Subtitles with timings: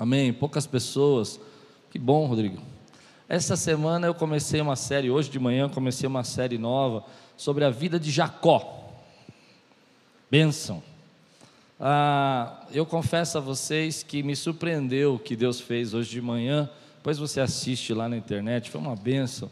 [0.00, 0.32] Amém.
[0.32, 1.38] Poucas pessoas.
[1.90, 2.58] Que bom, Rodrigo.
[3.28, 7.04] Essa semana eu comecei uma série, hoje de manhã comecei uma série nova
[7.36, 8.94] sobre a vida de Jacó.
[10.30, 10.82] Bênção.
[11.78, 16.70] Ah, eu confesso a vocês que me surpreendeu o que Deus fez hoje de manhã.
[16.96, 19.50] Depois você assiste lá na internet, foi uma bênção.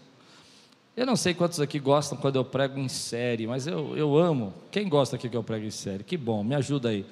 [0.97, 4.55] Eu não sei quantos aqui gostam quando eu prego em série, mas eu, eu amo.
[4.71, 6.03] Quem gosta aqui que eu prego em série?
[6.03, 7.05] Que bom, me ajuda aí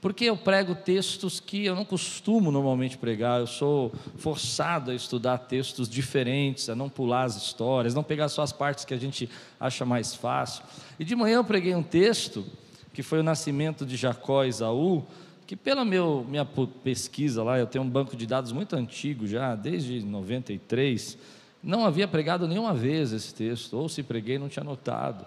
[0.00, 5.38] porque eu prego textos que eu não costumo normalmente pregar, eu sou forçado a estudar
[5.38, 9.28] textos diferentes, a não pular as histórias, não pegar só as partes que a gente
[9.58, 10.64] acha mais fácil.
[10.98, 12.46] E de manhã eu preguei um texto,
[12.94, 15.04] que foi o nascimento de Jacó e Esaú,
[15.46, 19.54] que pela meu, minha pesquisa lá, eu tenho um banco de dados muito antigo já,
[19.54, 21.18] desde 93,
[21.62, 25.26] não havia pregado nenhuma vez esse texto, ou se preguei não tinha notado.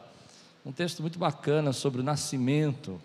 [0.66, 3.00] Um texto muito bacana sobre o nascimento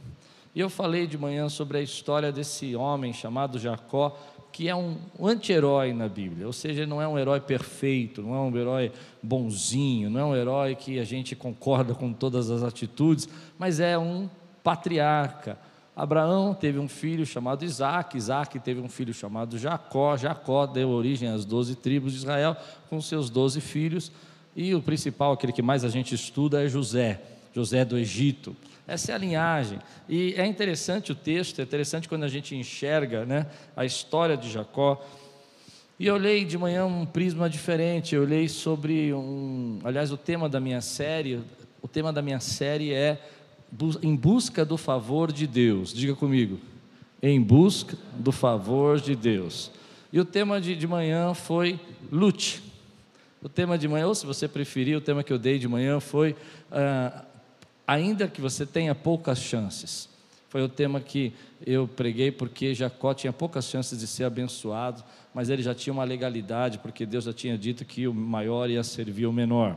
[0.55, 4.17] e eu falei de manhã sobre a história desse homem chamado Jacó,
[4.53, 8.35] que é um anti-herói na Bíblia, ou seja, ele não é um herói perfeito, não
[8.35, 12.63] é um herói bonzinho, não é um herói que a gente concorda com todas as
[12.63, 14.29] atitudes, mas é um
[14.65, 15.59] patriarca.
[15.95, 21.29] Abraão teve um filho chamado Isaac, Isaac teve um filho chamado Jacó, Jacó deu origem
[21.29, 22.57] às doze tribos de Israel
[22.89, 24.11] com seus doze filhos,
[24.57, 27.21] e o principal, aquele que mais a gente estuda, é José,
[27.53, 28.57] José do Egito.
[28.89, 29.79] Essa é a linhagem.
[30.09, 34.51] E é interessante o texto, é interessante quando a gente enxerga né, a história de
[34.51, 35.05] Jacó.
[36.01, 39.79] E eu olhei de manhã um prisma diferente, eu olhei sobre um.
[39.85, 41.39] Aliás, o tema da minha série,
[41.83, 43.21] o tema da minha série é
[44.03, 45.93] Em Busca do Favor de Deus.
[45.93, 46.59] Diga comigo.
[47.23, 49.71] Em busca do favor de Deus.
[50.11, 51.79] E o tema de, de manhã foi
[52.11, 52.63] lute.
[53.43, 56.01] O tema de manhã, ou se você preferir, o tema que eu dei de manhã
[56.01, 56.33] foi
[56.71, 57.28] uh,
[57.89, 60.11] ainda que você tenha poucas chances.
[60.51, 61.33] Foi o tema que
[61.67, 66.05] eu preguei porque Jacó tinha poucas chances de ser abençoado, mas ele já tinha uma
[66.05, 69.77] legalidade, porque Deus já tinha dito que o maior ia servir o menor.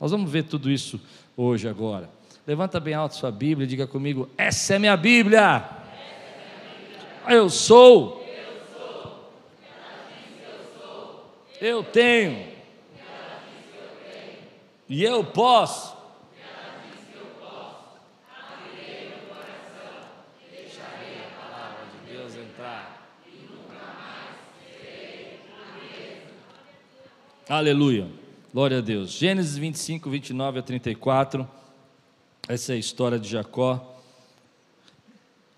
[0.00, 1.00] Nós vamos ver tudo isso
[1.36, 2.10] hoje, agora.
[2.44, 5.64] Levanta bem alto sua Bíblia e diga comigo: Essa é minha Bíblia.
[7.28, 8.20] Eu sou.
[11.60, 12.44] Eu tenho.
[14.88, 16.01] E eu posso.
[27.54, 28.08] Aleluia.
[28.50, 29.10] Glória a Deus.
[29.10, 31.46] Gênesis 25, 29 a 34.
[32.48, 33.94] Essa é a história de Jacó.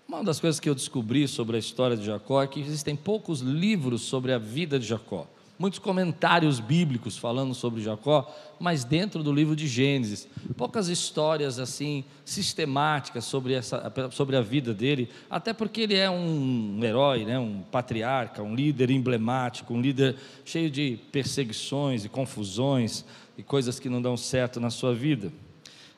[0.05, 3.39] Uma das coisas que eu descobri sobre a história de Jacó é que existem poucos
[3.39, 5.25] livros sobre a vida de Jacó
[5.57, 10.27] muitos comentários bíblicos falando sobre Jacó, mas dentro do livro de Gênesis,
[10.57, 16.79] poucas histórias assim sistemáticas sobre, essa, sobre a vida dele, até porque ele é um
[16.83, 23.05] herói, né, um patriarca, um líder emblemático, um líder cheio de perseguições e confusões
[23.37, 25.31] e coisas que não dão certo na sua vida.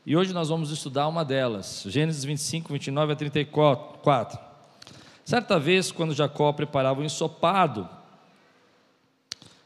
[0.05, 4.39] E hoje nós vamos estudar uma delas, Gênesis 25, 29 a 34.
[5.25, 7.96] Certa vez, quando Jacó preparava um ensopado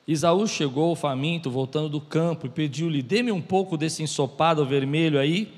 [0.07, 5.53] Isaú chegou faminto, voltando do campo, e pediu-lhe: Dê-me um pouco desse ensopado vermelho aí,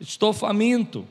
[0.00, 1.04] estou faminto.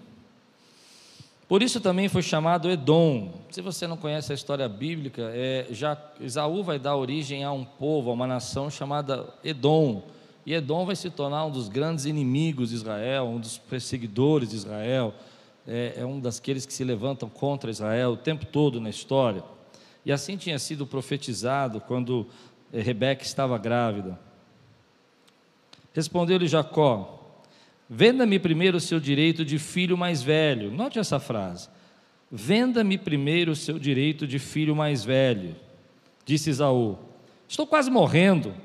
[1.47, 3.33] Por isso também foi chamado Edom.
[3.49, 7.65] Se você não conhece a história bíblica, é, já, Isaú vai dar origem a um
[7.65, 10.01] povo, a uma nação chamada Edom.
[10.45, 14.55] E Edom vai se tornar um dos grandes inimigos de Israel, um dos perseguidores de
[14.55, 15.13] Israel,
[15.67, 19.43] é, é um daqueles que se levantam contra Israel o tempo todo na história.
[20.05, 22.27] E assim tinha sido profetizado quando
[22.79, 24.19] Rebeca estava grávida.
[25.93, 27.19] Respondeu-lhe Jacó:
[27.89, 30.71] Venda-me primeiro o seu direito de filho mais velho.
[30.71, 31.67] Note essa frase.
[32.31, 35.55] Venda-me primeiro o seu direito de filho mais velho.
[36.25, 36.97] Disse Isaú:
[37.47, 38.55] Estou quase morrendo.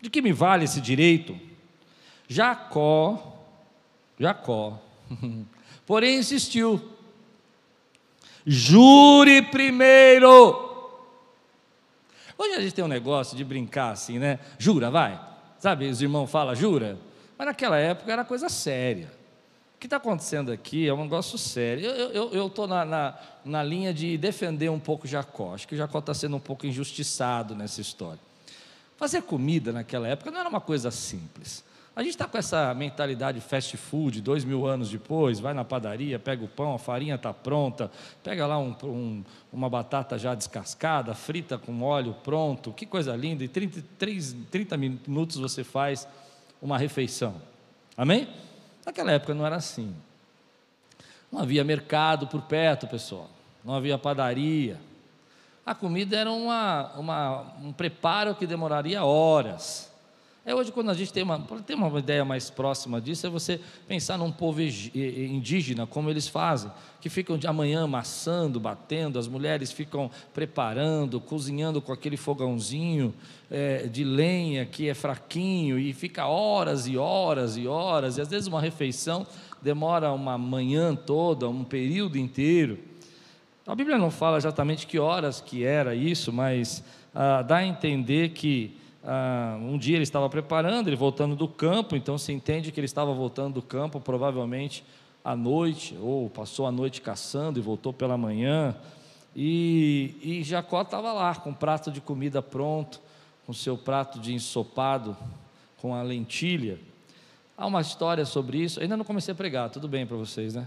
[0.00, 1.38] De que me vale esse direito?
[2.28, 3.40] Jacó,
[4.18, 4.82] Jacó,
[5.86, 6.82] porém insistiu:
[8.44, 10.66] Jure primeiro
[12.38, 14.38] Hoje a gente tem um negócio de brincar assim, né?
[14.58, 15.20] Jura, vai.
[15.58, 16.98] Sabe, os irmãos falam, jura.
[17.38, 19.10] Mas naquela época era coisa séria.
[19.76, 21.84] O que está acontecendo aqui é um negócio sério.
[21.86, 25.54] Eu estou na, na, na, linha de defender um pouco Jacó.
[25.54, 28.20] Acho que Jacó está sendo um pouco injustiçado nessa história.
[28.96, 31.62] Fazer comida naquela época não era uma coisa simples.
[31.96, 36.18] A gente está com essa mentalidade fast food, dois mil anos depois, vai na padaria,
[36.18, 37.90] pega o pão, a farinha está pronta,
[38.22, 43.42] pega lá um, um, uma batata já descascada, frita com óleo pronto, que coisa linda,
[43.44, 43.82] e 30,
[44.50, 46.06] 30 minutos você faz
[46.60, 47.40] uma refeição.
[47.96, 48.28] Amém?
[48.84, 49.96] Naquela época não era assim.
[51.32, 53.30] Não havia mercado por perto, pessoal,
[53.64, 54.78] não havia padaria.
[55.64, 59.95] a comida era uma, uma, um preparo que demoraria horas.
[60.48, 63.60] É hoje quando a gente tem uma, ter uma ideia mais próxima disso, é você
[63.88, 66.70] pensar num povo indígena, como eles fazem,
[67.00, 73.12] que ficam de amanhã amassando, batendo, as mulheres ficam preparando, cozinhando com aquele fogãozinho
[73.50, 78.28] é, de lenha que é fraquinho, e fica horas e horas e horas, e às
[78.28, 79.26] vezes uma refeição
[79.60, 82.78] demora uma manhã toda, um período inteiro.
[83.66, 88.28] A Bíblia não fala exatamente que horas que era isso, mas ah, dá a entender
[88.28, 92.80] que ah, um dia ele estava preparando, ele voltando do campo, então se entende que
[92.80, 94.84] ele estava voltando do campo, provavelmente
[95.24, 98.74] à noite, ou passou a noite caçando e voltou pela manhã.
[99.34, 103.00] E, e Jacó estava lá com um prato de comida pronto,
[103.46, 105.16] com seu prato de ensopado
[105.80, 106.80] com a lentilha.
[107.56, 110.66] Há uma história sobre isso, ainda não comecei a pregar, tudo bem para vocês, né?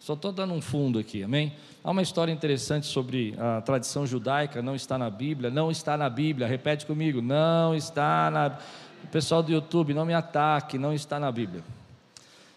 [0.00, 1.52] Só estou dando um fundo aqui, amém?
[1.84, 6.08] Há uma história interessante sobre a tradição judaica, não está na Bíblia, não está na
[6.08, 8.58] Bíblia, repete comigo, não está na.
[9.04, 11.62] O pessoal do YouTube, não me ataque, não está na Bíblia.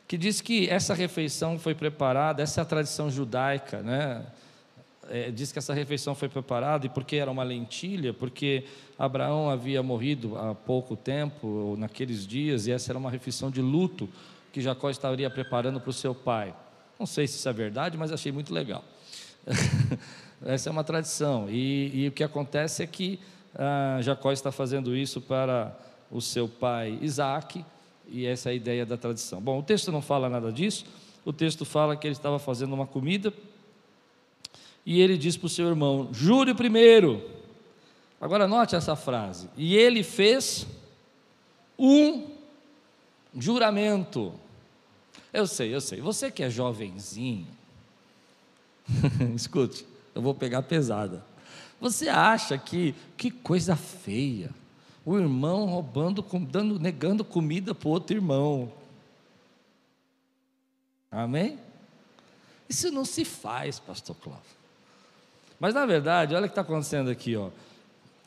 [0.08, 4.26] Que diz que essa refeição foi preparada, essa é a tradição judaica, né?
[5.10, 8.64] É, diz que essa refeição foi preparada e porque era uma lentilha, porque
[8.98, 13.62] Abraão havia morrido há pouco tempo, ou naqueles dias, e essa era uma refeição de
[13.62, 14.08] luto
[14.54, 16.54] que Jacó estaria preparando para o seu pai.
[17.04, 18.82] Não sei se isso é verdade, mas achei muito legal.
[20.46, 21.50] Essa é uma tradição.
[21.50, 23.20] E, e, o que acontece é que
[23.54, 25.78] ah, Jacó está fazendo isso para
[26.10, 27.66] o seu pai Isaac,
[28.08, 29.42] e essa é a ideia da tradição.
[29.42, 30.86] Bom, o texto não fala nada disso,
[31.26, 33.34] o texto fala que ele estava fazendo uma comida,
[34.86, 37.22] e ele diz para o seu irmão: jure primeiro.
[38.22, 39.50] Agora note essa frase.
[39.58, 40.66] E ele fez
[41.78, 42.28] um
[43.38, 44.42] juramento.
[45.34, 46.00] Eu sei, eu sei.
[46.00, 47.48] Você que é jovenzinho,
[49.36, 51.26] escute, eu vou pegar pesada.
[51.82, 54.52] Você acha que que coisa feia,
[55.04, 58.72] o irmão roubando, dando, negando comida para outro irmão.
[61.12, 61.58] Amém?
[62.70, 64.44] Isso não se faz, pastor Cláudio.
[65.60, 67.50] Mas na verdade, olha o que está acontecendo aqui, ó.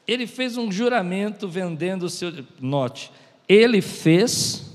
[0.06, 2.32] Ele fez um juramento vendendo o seu.
[2.60, 3.12] Note,
[3.48, 4.65] ele fez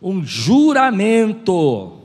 [0.00, 1.98] um juramento.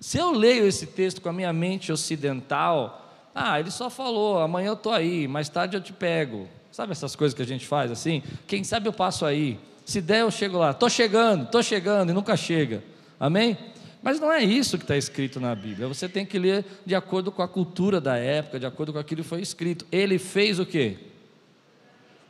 [0.00, 4.68] Se eu leio esse texto com a minha mente ocidental, ah, ele só falou, amanhã
[4.68, 6.48] eu estou aí, mais tarde eu te pego.
[6.70, 8.22] Sabe essas coisas que a gente faz assim?
[8.46, 9.58] Quem sabe eu passo aí.
[9.84, 10.72] Se der, eu chego lá.
[10.72, 12.82] Estou chegando, estou chegando, e nunca chega.
[13.18, 13.56] Amém?
[14.02, 15.88] Mas não é isso que está escrito na Bíblia.
[15.88, 19.22] Você tem que ler de acordo com a cultura da época, de acordo com aquilo
[19.22, 19.86] que foi escrito.
[19.90, 20.98] Ele fez o quê?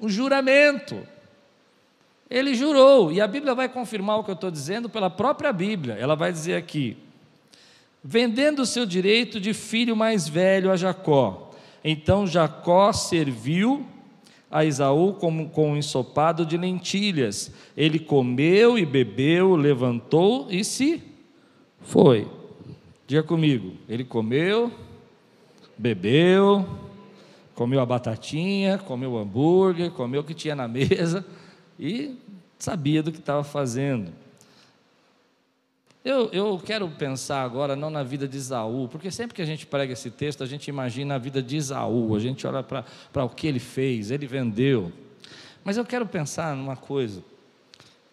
[0.00, 1.04] Um juramento.
[2.34, 5.94] Ele jurou, e a Bíblia vai confirmar o que eu estou dizendo pela própria Bíblia.
[5.94, 6.96] Ela vai dizer aqui:
[8.02, 11.52] vendendo o seu direito de filho mais velho a Jacó.
[11.84, 13.86] Então Jacó serviu
[14.50, 17.52] a Esaú com, com um ensopado de lentilhas.
[17.76, 21.00] Ele comeu e bebeu, levantou e se
[21.82, 22.26] foi.
[23.06, 23.74] Diga comigo.
[23.88, 24.72] Ele comeu,
[25.78, 26.66] bebeu,
[27.54, 31.24] comeu a batatinha, comeu o hambúrguer, comeu o que tinha na mesa
[31.78, 32.16] e
[32.64, 34.10] sabia do que estava fazendo.
[36.02, 39.66] Eu, eu quero pensar agora não na vida de Isaú, porque sempre que a gente
[39.66, 43.28] prega esse texto, a gente imagina a vida de Isaú, a gente olha para o
[43.28, 44.92] que ele fez, ele vendeu.
[45.62, 47.22] Mas eu quero pensar numa coisa.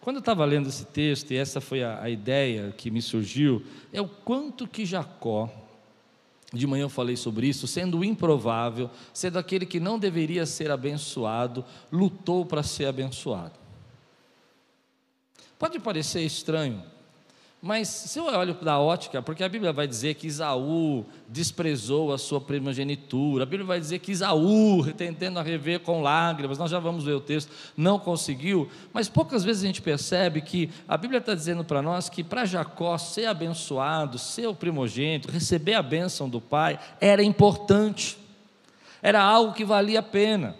[0.00, 3.62] Quando eu estava lendo esse texto, e essa foi a, a ideia que me surgiu,
[3.92, 5.50] é o quanto que Jacó,
[6.52, 11.64] de manhã eu falei sobre isso, sendo improvável, sendo aquele que não deveria ser abençoado,
[11.90, 13.61] lutou para ser abençoado.
[15.62, 16.82] Pode parecer estranho,
[17.62, 22.18] mas se eu olho da ótica, porque a Bíblia vai dizer que Isaú desprezou a
[22.18, 26.80] sua primogenitura, a Bíblia vai dizer que Isaú, tentando a rever com lágrimas, nós já
[26.80, 31.20] vamos ver o texto, não conseguiu, mas poucas vezes a gente percebe que a Bíblia
[31.20, 36.28] está dizendo para nós que para Jacó ser abençoado, ser o primogênito, receber a bênção
[36.28, 38.18] do pai, era importante,
[39.00, 40.56] era algo que valia a pena,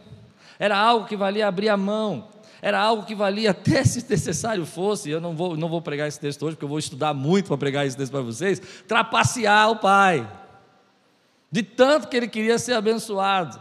[0.61, 2.30] era algo que valia abrir a mão,
[2.62, 6.21] era algo que valia até se necessário fosse, eu não vou, não vou pregar esse
[6.21, 9.76] texto hoje, porque eu vou estudar muito para pregar esse texto para vocês, trapacear o
[9.76, 10.31] pai,
[11.50, 13.61] de tanto que ele queria ser abençoado,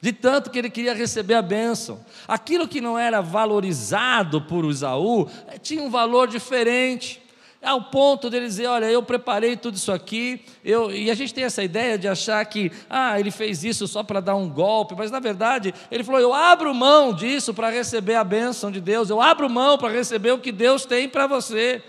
[0.00, 5.28] de tanto que ele queria receber a bênção, aquilo que não era valorizado por Isaú,
[5.48, 7.22] eh, tinha um valor diferente,
[7.62, 10.90] ao ponto dele dizer: Olha, eu preparei tudo isso aqui, eu...
[10.90, 14.20] e a gente tem essa ideia de achar que, ah, ele fez isso só para
[14.20, 18.24] dar um golpe, mas na verdade, ele falou: Eu abro mão disso para receber a
[18.24, 21.82] bênção de Deus, eu abro mão para receber o que Deus tem para você.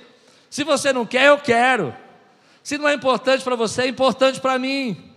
[0.49, 1.95] Se você não quer, eu quero.
[2.61, 5.11] Se não é importante para você, é importante para mim.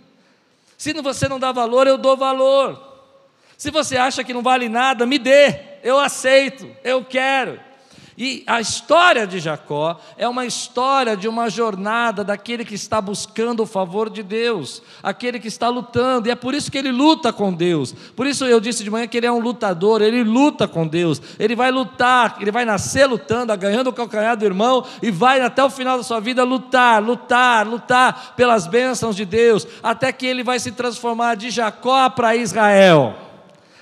[0.78, 2.92] Se você não dá valor, eu dou valor.
[3.56, 7.60] Se você acha que não vale nada, me dê, eu aceito, eu quero.
[8.16, 13.64] E a história de Jacó é uma história de uma jornada daquele que está buscando
[13.64, 17.32] o favor de Deus, aquele que está lutando, e é por isso que ele luta
[17.32, 17.92] com Deus.
[18.14, 21.20] Por isso eu disse de manhã que ele é um lutador, ele luta com Deus,
[21.38, 25.64] ele vai lutar, ele vai nascer lutando, ganhando o calcanhar do irmão, e vai até
[25.64, 30.44] o final da sua vida lutar, lutar, lutar pelas bênçãos de Deus, até que ele
[30.44, 33.24] vai se transformar de Jacó para Israel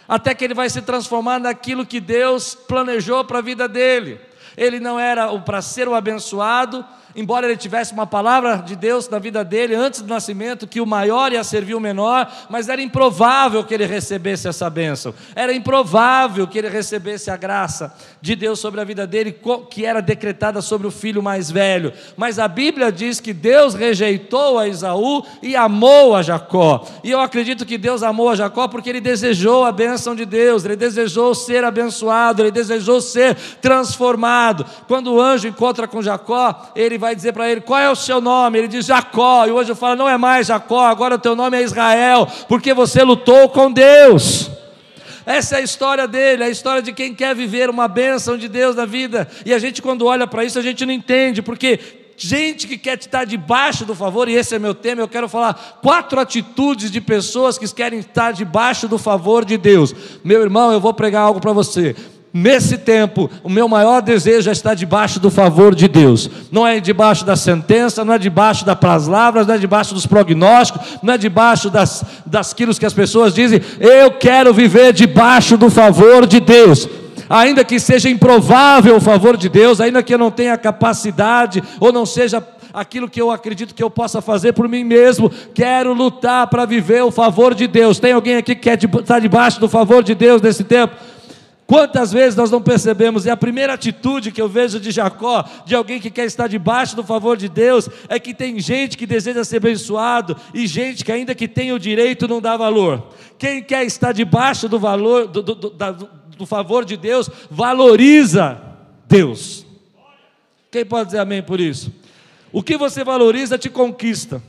[0.09, 4.21] até que ele vai se transformar naquilo que Deus planejou para a vida dele.
[4.57, 9.19] Ele não era para ser o abençoado, embora ele tivesse uma palavra de Deus na
[9.19, 13.65] vida dele antes do nascimento, que o maior ia servir o menor, mas era improvável
[13.65, 18.81] que ele recebesse essa bênção, era improvável que ele recebesse a graça de Deus sobre
[18.81, 19.37] a vida dele,
[19.71, 21.93] que era decretada sobre o filho mais velho.
[22.17, 27.21] Mas a Bíblia diz que Deus rejeitou a Esaú e amou a Jacó, e eu
[27.21, 31.35] acredito que Deus amou a Jacó porque ele desejou a bênção de Deus, ele desejou
[31.35, 34.65] ser abençoado, ele desejou ser transformado.
[34.87, 38.21] Quando o anjo encontra com Jacó, ele vai dizer para ele: Qual é o seu
[38.21, 38.59] nome?
[38.59, 39.45] Ele diz Jacó.
[39.47, 42.73] E o anjo fala: Não é mais Jacó, agora o teu nome é Israel, porque
[42.73, 44.51] você lutou com Deus.
[45.27, 48.75] Essa é a história dele, a história de quem quer viver uma bênção de Deus
[48.75, 49.29] na vida.
[49.45, 51.79] E a gente, quando olha para isso, a gente não entende, porque
[52.17, 55.79] gente que quer estar debaixo do favor, e esse é meu tema, eu quero falar
[55.81, 59.95] quatro atitudes de pessoas que querem estar debaixo do favor de Deus.
[60.25, 61.95] Meu irmão, eu vou pregar algo para você.
[62.35, 66.31] Nesse tempo, o meu maior desejo é estar debaixo do favor de Deus.
[66.51, 70.99] Não é debaixo da sentença, não é debaixo das palavras, não é debaixo dos prognósticos,
[71.03, 73.61] não é debaixo das, das que as pessoas dizem.
[73.79, 76.89] Eu quero viver debaixo do favor de Deus.
[77.29, 81.93] Ainda que seja improvável o favor de Deus, ainda que eu não tenha capacidade ou
[81.93, 85.31] não seja aquilo que eu acredito que eu possa fazer por mim mesmo.
[85.55, 87.99] Quero lutar para viver o favor de Deus.
[87.99, 90.95] Tem alguém aqui que quer estar debaixo do favor de Deus nesse tempo?
[91.73, 95.75] Quantas vezes nós não percebemos, e a primeira atitude que eu vejo de Jacó, de
[95.75, 99.43] alguém que quer estar debaixo do favor de Deus, é que tem gente que deseja
[99.43, 103.15] ser abençoado e gente que, ainda que tenha o direito, não dá valor.
[103.39, 108.61] Quem quer estar debaixo do valor, do, do, do, do favor de Deus, valoriza
[109.09, 109.65] Deus.
[110.71, 111.91] Quem pode dizer amém por isso?
[112.53, 114.43] O que você valoriza te conquista,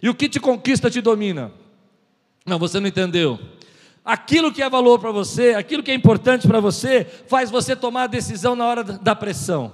[0.00, 1.50] e o que te conquista te domina.
[2.46, 3.36] Não, você não entendeu
[4.08, 8.04] aquilo que é valor para você, aquilo que é importante para você, faz você tomar
[8.04, 9.70] a decisão na hora da pressão.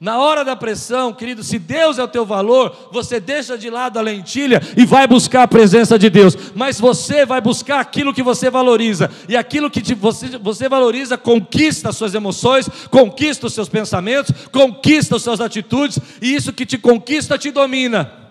[0.00, 3.96] Na hora da pressão, querido, se Deus é o teu valor, você deixa de lado
[3.96, 6.36] a lentilha e vai buscar a presença de Deus.
[6.54, 9.08] Mas você vai buscar aquilo que você valoriza.
[9.28, 14.34] E aquilo que te, você, você valoriza conquista as suas emoções, conquista os seus pensamentos,
[14.50, 18.25] conquista as suas atitudes, e isso que te conquista te domina.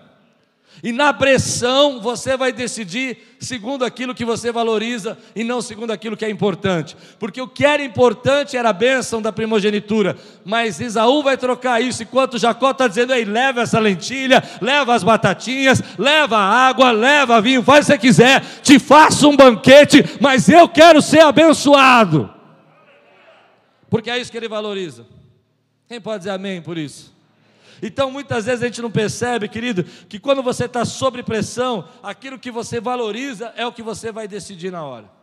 [0.82, 6.16] E na pressão você vai decidir segundo aquilo que você valoriza e não segundo aquilo
[6.16, 6.96] que é importante.
[7.18, 10.16] Porque o que era importante era a bênção da primogenitura.
[10.44, 15.02] Mas Isaú vai trocar isso, enquanto Jacó está dizendo: Ei, leva essa lentilha, leva as
[15.02, 20.48] batatinhas, leva água, leva vinho, faz o que você quiser, te faço um banquete, mas
[20.48, 22.30] eu quero ser abençoado.
[23.88, 25.06] Porque é isso que ele valoriza.
[25.88, 27.15] Quem pode dizer amém por isso?
[27.82, 32.38] Então muitas vezes a gente não percebe, querido, que quando você está sob pressão, aquilo
[32.38, 35.15] que você valoriza é o que você vai decidir na hora.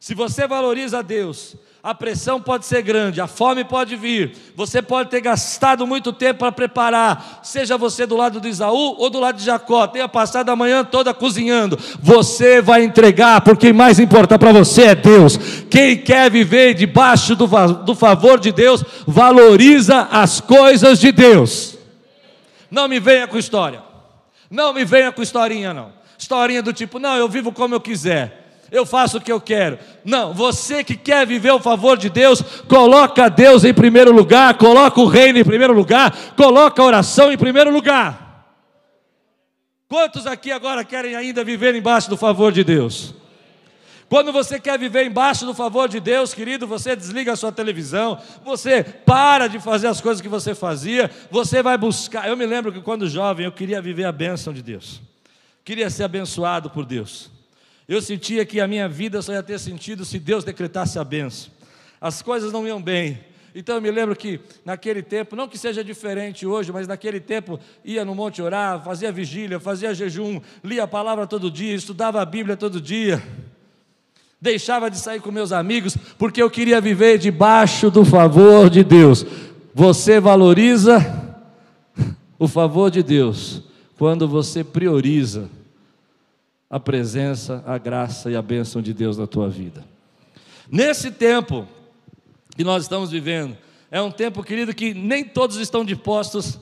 [0.00, 5.10] Se você valoriza Deus, a pressão pode ser grande, a fome pode vir, você pode
[5.10, 9.36] ter gastado muito tempo para preparar, seja você do lado de Isaú ou do lado
[9.36, 14.52] de Jacó, tenha passado a manhã toda cozinhando, você vai entregar, porque mais importa para
[14.52, 15.36] você é Deus.
[15.68, 17.46] Quem quer viver debaixo do,
[17.84, 21.76] do favor de Deus, valoriza as coisas de Deus.
[22.70, 23.82] Não me venha com história,
[24.50, 25.92] não me venha com historinha, não.
[26.18, 28.39] Historinha do tipo, não, eu vivo como eu quiser
[28.70, 29.78] eu faço o que eu quero.
[30.04, 35.00] Não, você que quer viver o favor de Deus, coloca Deus em primeiro lugar, coloca
[35.00, 38.30] o reino em primeiro lugar, coloca a oração em primeiro lugar.
[39.88, 43.14] Quantos aqui agora querem ainda viver embaixo do favor de Deus?
[44.08, 48.20] Quando você quer viver embaixo do favor de Deus, querido, você desliga a sua televisão,
[48.44, 52.28] você para de fazer as coisas que você fazia, você vai buscar.
[52.28, 55.00] Eu me lembro que quando jovem eu queria viver a bênção de Deus,
[55.64, 57.30] queria ser abençoado por Deus.
[57.90, 61.50] Eu sentia que a minha vida só ia ter sentido se Deus decretasse a benção.
[62.00, 63.18] As coisas não iam bem.
[63.52, 67.58] Então eu me lembro que naquele tempo, não que seja diferente hoje, mas naquele tempo
[67.84, 72.24] ia no monte orar, fazia vigília, fazia jejum, lia a palavra todo dia, estudava a
[72.24, 73.20] Bíblia todo dia.
[74.40, 79.26] Deixava de sair com meus amigos porque eu queria viver debaixo do favor de Deus.
[79.74, 81.04] Você valoriza
[82.38, 83.64] o favor de Deus
[83.98, 85.50] quando você prioriza
[86.70, 89.84] a presença, a graça e a bênção de Deus na tua vida.
[90.70, 91.66] Nesse tempo
[92.56, 93.58] que nós estamos vivendo,
[93.90, 96.60] é um tempo, querido, que nem todos estão dispostos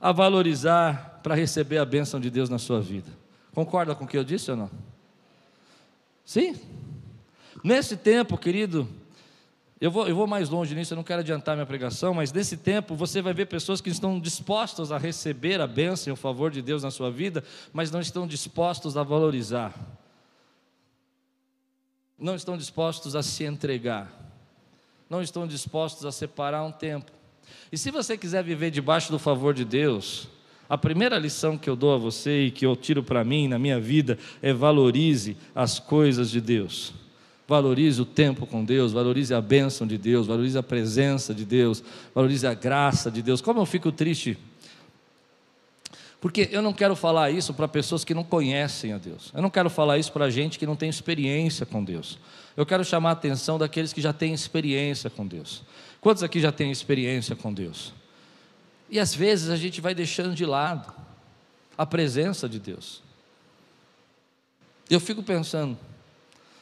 [0.00, 3.10] a valorizar para receber a bênção de Deus na sua vida.
[3.52, 4.70] Concorda com o que eu disse ou não?
[6.24, 6.54] Sim?
[7.64, 8.88] Nesse tempo, querido,
[9.80, 12.56] eu vou, eu vou mais longe nisso, eu não quero adiantar minha pregação, mas nesse
[12.56, 16.50] tempo você vai ver pessoas que estão dispostas a receber a bênção e o favor
[16.50, 19.72] de Deus na sua vida, mas não estão dispostos a valorizar,
[22.18, 24.12] não estão dispostos a se entregar,
[25.08, 27.12] não estão dispostos a separar um tempo.
[27.70, 30.28] E se você quiser viver debaixo do favor de Deus,
[30.68, 33.60] a primeira lição que eu dou a você e que eu tiro para mim na
[33.60, 36.92] minha vida é valorize as coisas de Deus.
[37.48, 41.82] Valorize o tempo com Deus, valorize a bênção de Deus, valorize a presença de Deus,
[42.14, 43.40] valorize a graça de Deus.
[43.40, 44.36] Como eu fico triste,
[46.20, 49.48] porque eu não quero falar isso para pessoas que não conhecem a Deus, eu não
[49.48, 52.18] quero falar isso para gente que não tem experiência com Deus.
[52.54, 55.62] Eu quero chamar a atenção daqueles que já têm experiência com Deus.
[56.02, 57.94] Quantos aqui já têm experiência com Deus?
[58.90, 60.92] E às vezes a gente vai deixando de lado
[61.78, 63.00] a presença de Deus.
[64.90, 65.78] Eu fico pensando,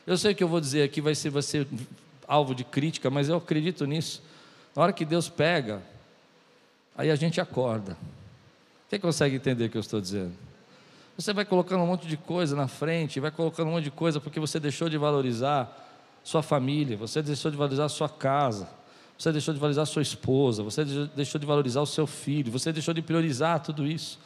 [0.07, 1.67] eu sei que eu vou dizer aqui vai ser, vai ser
[2.29, 4.23] alvo de crítica, mas eu acredito nisso.
[4.75, 5.83] Na hora que Deus pega,
[6.97, 7.97] aí a gente acorda.
[8.89, 10.33] Quem consegue entender o que eu estou dizendo?
[11.17, 14.21] Você vai colocando um monte de coisa na frente, vai colocando um monte de coisa
[14.21, 15.85] porque você deixou de valorizar
[16.23, 18.69] sua família, você deixou de valorizar sua casa,
[19.19, 22.93] você deixou de valorizar sua esposa, você deixou de valorizar o seu filho, você deixou
[22.93, 24.19] de priorizar tudo isso.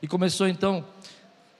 [0.00, 0.84] E começou então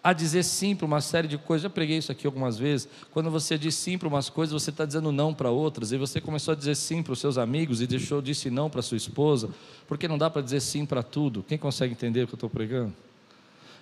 [0.07, 1.65] a dizer sim para uma série de coisas.
[1.65, 2.89] Já preguei isso aqui algumas vezes.
[3.11, 5.91] Quando você diz sim para umas coisas, você está dizendo não para outras.
[5.91, 8.83] E você começou a dizer sim para os seus amigos e deixou disse não para
[8.83, 9.51] sua esposa,
[9.89, 11.43] porque não dá para dizer sim para tudo.
[11.43, 12.95] Quem consegue entender o que eu estou pregando?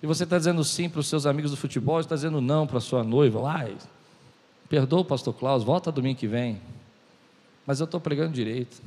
[0.02, 2.80] E você está dizendo sim para os seus amigos do futebol, está dizendo não para
[2.80, 3.46] sua noiva.
[3.46, 3.76] Ai,
[4.66, 6.58] perdoa o pastor Klaus, volta domingo que vem.
[7.66, 8.80] Mas eu estou pregando direito.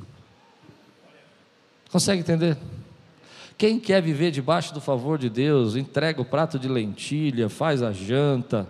[1.88, 2.58] Consegue entender?
[3.58, 7.90] Quem quer viver debaixo do favor de Deus, entrega o prato de lentilha, faz a
[7.90, 8.68] janta,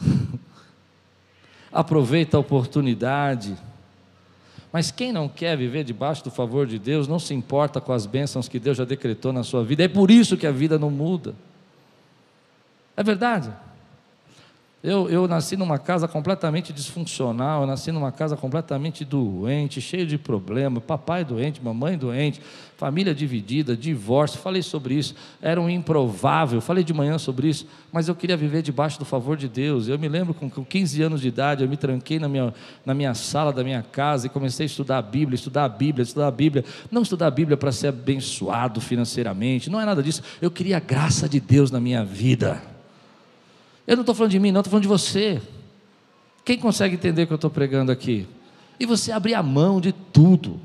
[1.72, 3.56] aproveita a oportunidade.
[4.72, 8.06] Mas quem não quer viver debaixo do favor de Deus, não se importa com as
[8.06, 9.82] bênçãos que Deus já decretou na sua vida.
[9.82, 11.34] É por isso que a vida não muda.
[12.96, 13.50] É verdade.
[14.82, 20.16] Eu, eu nasci numa casa completamente disfuncional, eu nasci numa casa completamente doente, cheio de
[20.16, 22.40] problemas, papai doente, mamãe doente,
[22.78, 28.08] família dividida, divórcio, falei sobre isso, era um improvável, falei de manhã sobre isso, mas
[28.08, 29.86] eu queria viver debaixo do favor de Deus.
[29.86, 32.54] Eu me lembro com, com 15 anos de idade, eu me tranquei na minha,
[32.86, 36.04] na minha sala da minha casa e comecei a estudar a Bíblia, estudar a Bíblia,
[36.04, 40.22] estudar a Bíblia, não estudar a Bíblia para ser abençoado financeiramente, não é nada disso,
[40.40, 42.79] eu queria a graça de Deus na minha vida.
[43.86, 45.40] Eu não estou falando de mim, não, estou falando de você.
[46.44, 48.26] Quem consegue entender o que eu estou pregando aqui?
[48.78, 50.60] E você abrir a mão de tudo.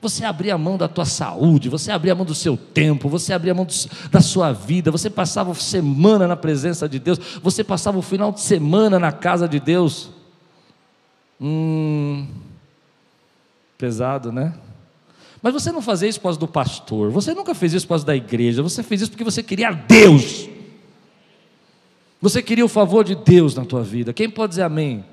[0.00, 3.32] Você abrir a mão da tua saúde, você abrir a mão do seu tempo, você
[3.32, 3.72] abrir a mão do,
[4.10, 8.40] da sua vida, você passava semana na presença de Deus, você passava o final de
[8.40, 10.10] semana na casa de Deus.
[11.40, 12.26] Hum,
[13.78, 14.54] pesado, né?
[15.40, 18.06] Mas você não fazia isso por causa do pastor, você nunca fez isso por causa
[18.06, 20.48] da igreja, você fez isso porque você queria Deus.
[22.22, 24.12] Você queria o favor de Deus na tua vida.
[24.12, 25.04] Quem pode dizer amém?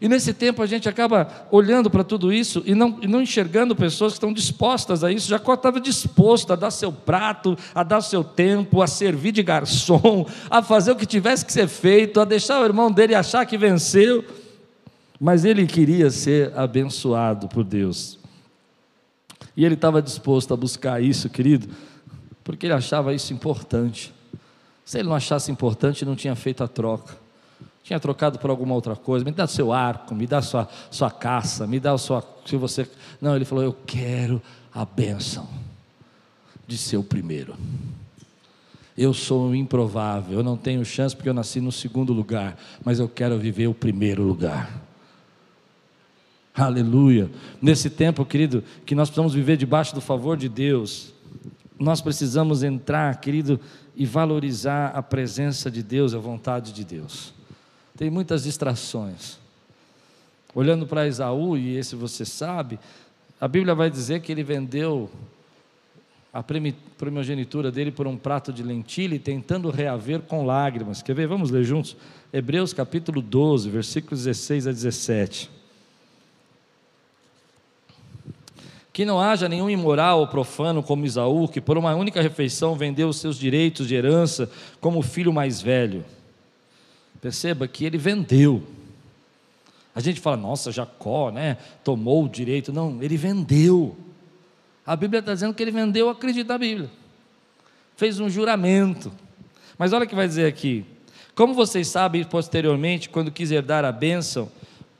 [0.00, 3.74] E nesse tempo a gente acaba olhando para tudo isso e não, e não enxergando
[3.74, 5.28] pessoas que estão dispostas a isso.
[5.28, 10.24] Jacó estava disposto a dar seu prato, a dar seu tempo, a servir de garçom,
[10.48, 13.58] a fazer o que tivesse que ser feito, a deixar o irmão dele achar que
[13.58, 14.24] venceu.
[15.18, 18.20] Mas ele queria ser abençoado por Deus.
[19.56, 21.68] E ele estava disposto a buscar isso, querido,
[22.44, 24.12] porque ele achava isso importante.
[24.84, 27.16] Se ele não achasse importante, não tinha feito a troca.
[27.82, 29.24] Tinha trocado por alguma outra coisa.
[29.24, 32.22] Me dá seu arco, me dá sua, sua caça, me dá sua.
[32.46, 32.88] Se você.
[33.20, 34.40] Não, ele falou: Eu quero
[34.72, 35.48] a bênção
[36.66, 37.56] de ser o primeiro.
[38.96, 42.98] Eu sou um improvável, eu não tenho chance porque eu nasci no segundo lugar, mas
[42.98, 44.82] eu quero viver o primeiro lugar.
[46.54, 47.30] Aleluia.
[47.60, 51.14] Nesse tempo, querido, que nós precisamos viver debaixo do favor de Deus,
[51.78, 53.58] nós precisamos entrar, querido,
[53.94, 57.34] e valorizar a presença de Deus, a vontade de Deus.
[57.96, 59.38] Tem muitas distrações.
[60.54, 62.78] Olhando para Esaú, e esse você sabe,
[63.40, 65.10] a Bíblia vai dizer que ele vendeu
[66.32, 71.02] a primogenitura dele por um prato de lentilha e tentando reaver com lágrimas.
[71.02, 71.26] Quer ver?
[71.26, 71.94] Vamos ler juntos?
[72.32, 75.50] Hebreus capítulo 12, versículos 16 a 17.
[78.92, 83.08] Que não haja nenhum imoral ou profano como Isaú, que por uma única refeição vendeu
[83.08, 84.50] os seus direitos de herança
[84.80, 86.04] como filho mais velho.
[87.20, 88.62] Perceba que ele vendeu.
[89.94, 91.56] A gente fala, nossa, Jacó, né?
[91.84, 92.72] Tomou o direito.
[92.72, 93.96] Não, ele vendeu.
[94.84, 96.90] A Bíblia está dizendo que ele vendeu, acredita na Bíblia.
[97.96, 99.12] Fez um juramento.
[99.78, 100.84] Mas olha o que vai dizer aqui.
[101.34, 104.50] Como vocês sabem, posteriormente, quando quis herdar a bênção,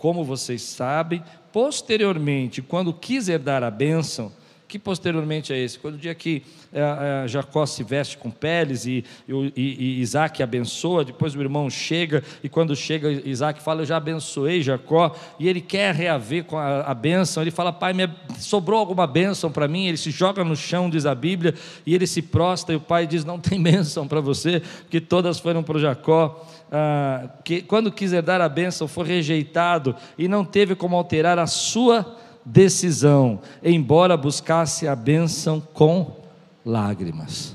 [0.02, 4.32] como vocês sabem, posteriormente, quando quis herdar a bênção,
[4.72, 5.78] que posteriormente é esse?
[5.78, 10.42] Quando o dia que é, é, Jacó se veste com peles e, e, e, Isaac
[10.42, 15.46] abençoa, depois o irmão chega, e quando chega, Isaac fala: Eu já abençoei Jacó, e
[15.46, 17.42] ele quer reaver com a, a bênção.
[17.42, 18.08] Ele fala: Pai, me,
[18.38, 19.88] sobrou alguma bênção para mim?
[19.88, 21.54] Ele se joga no chão, diz a Bíblia,
[21.84, 25.38] e ele se prostra, e o pai diz: Não tem bênção para você, porque todas
[25.38, 26.48] foram para Jacó.
[26.70, 31.46] Ah, que quando quiser dar a bênção, foi rejeitado e não teve como alterar a
[31.46, 36.20] sua decisão, embora buscasse a bênção com
[36.64, 37.54] lágrimas.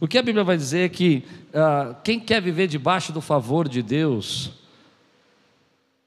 [0.00, 3.68] O que a Bíblia vai dizer é que ah, quem quer viver debaixo do favor
[3.68, 4.52] de Deus,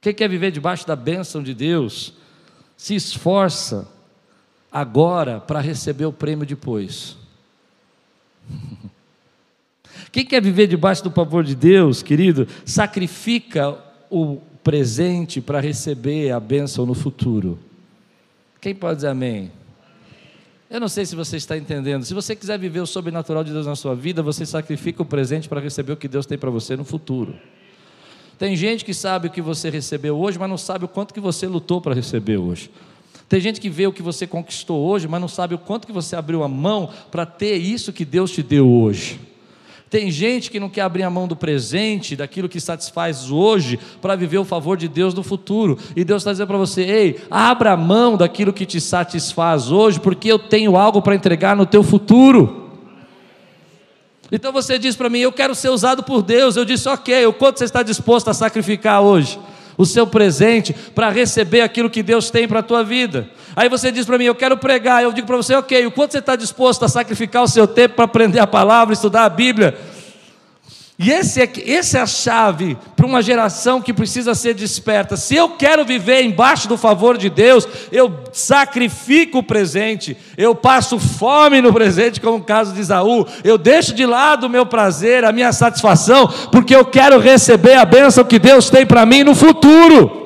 [0.01, 2.13] quem quer viver debaixo da bênção de Deus,
[2.75, 3.87] se esforça
[4.71, 7.15] agora para receber o prêmio depois.
[10.11, 13.75] Quem quer viver debaixo do favor de Deus, querido, sacrifica
[14.11, 17.57] o presente para receber a bênção no futuro.
[18.63, 19.51] Quem pode dizer amém?
[20.69, 22.05] Eu não sei se você está entendendo.
[22.05, 25.49] Se você quiser viver o sobrenatural de Deus na sua vida, você sacrifica o presente
[25.49, 27.35] para receber o que Deus tem para você no futuro.
[28.39, 31.19] Tem gente que sabe o que você recebeu hoje, mas não sabe o quanto que
[31.19, 32.71] você lutou para receber hoje.
[33.27, 35.91] Tem gente que vê o que você conquistou hoje, mas não sabe o quanto que
[35.91, 39.19] você abriu a mão para ter isso que Deus te deu hoje.
[39.93, 44.15] Tem gente que não quer abrir a mão do presente, daquilo que satisfaz hoje, para
[44.15, 45.77] viver o favor de Deus no futuro.
[45.95, 49.99] E Deus está dizendo para você: ei, abra a mão daquilo que te satisfaz hoje,
[49.99, 52.71] porque eu tenho algo para entregar no teu futuro.
[54.31, 56.55] Então você diz para mim: eu quero ser usado por Deus.
[56.55, 59.39] Eu disse: ok, o quanto você está disposto a sacrificar hoje?
[59.77, 63.27] O seu presente para receber aquilo que Deus tem para a tua vida.
[63.55, 66.11] Aí você diz para mim, eu quero pregar, eu digo para você, ok, o quanto
[66.11, 69.77] você está disposto a sacrificar o seu tempo para aprender a palavra, estudar a Bíblia?
[70.97, 75.17] E esse é, essa é a chave para uma geração que precisa ser desperta.
[75.17, 80.99] Se eu quero viver embaixo do favor de Deus, eu sacrifico o presente, eu passo
[80.99, 85.25] fome no presente, como o caso de Isaú, eu deixo de lado o meu prazer,
[85.25, 89.33] a minha satisfação, porque eu quero receber a bênção que Deus tem para mim no
[89.33, 90.22] futuro.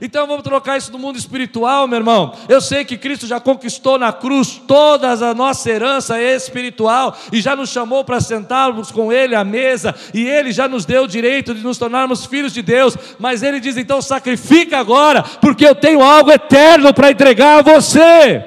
[0.00, 2.34] Então vamos trocar isso no mundo espiritual, meu irmão.
[2.48, 7.56] Eu sei que Cristo já conquistou na cruz toda a nossa herança espiritual e já
[7.56, 11.54] nos chamou para sentarmos com Ele à mesa, e Ele já nos deu o direito
[11.54, 12.96] de nos tornarmos filhos de Deus.
[13.18, 18.44] Mas Ele diz: então sacrifica agora, porque eu tenho algo eterno para entregar a você.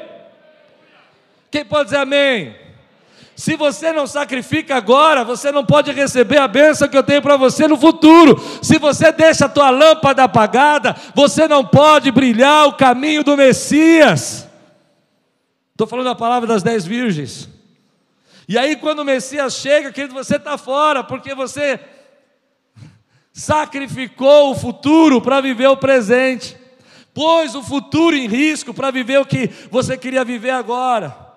[1.49, 2.60] Quem pode dizer amém?
[3.41, 7.37] Se você não sacrifica agora, você não pode receber a bênção que eu tenho para
[7.37, 8.39] você no futuro.
[8.61, 14.47] Se você deixa a tua lâmpada apagada, você não pode brilhar o caminho do Messias.
[15.71, 17.49] Estou falando a palavra das dez virgens.
[18.47, 21.79] E aí, quando o Messias chega, querido, você está fora, porque você
[23.33, 26.55] sacrificou o futuro para viver o presente,
[27.11, 31.30] pôs o futuro em risco para viver o que você queria viver agora.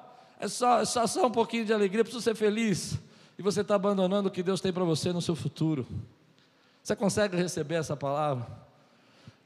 [0.44, 2.98] É só, é só, só um pouquinho de alegria, precisa ser feliz.
[3.38, 5.86] E você está abandonando o que Deus tem para você no seu futuro.
[6.82, 8.46] Você consegue receber essa palavra?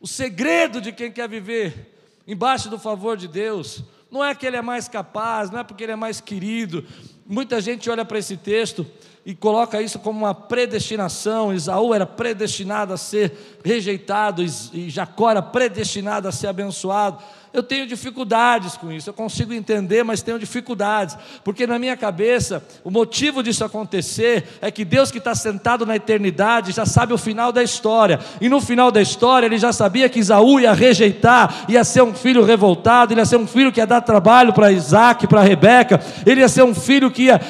[0.01, 1.95] O segredo de quem quer viver
[2.27, 5.85] embaixo do favor de Deus não é que ele é mais capaz, não é porque
[5.85, 6.85] ele é mais querido.
[7.25, 8.85] Muita gente olha para esse texto
[9.25, 11.55] e coloca isso como uma predestinação.
[11.55, 17.23] Isaú era predestinado a ser rejeitado e Jacó era predestinado a ser abençoado.
[17.59, 22.62] Eu tenho dificuldades com isso, eu consigo entender, mas tenho dificuldades, porque na minha cabeça,
[22.85, 27.18] o motivo disso acontecer é que Deus que está sentado na eternidade já sabe o
[27.18, 31.64] final da história, e no final da história ele já sabia que Isaú ia rejeitar,
[31.68, 34.71] ia ser um filho revoltado, ele ia ser um filho que ia dar trabalho para
[34.71, 37.40] Isaac, para Rebeca, ele ia ser um filho que ia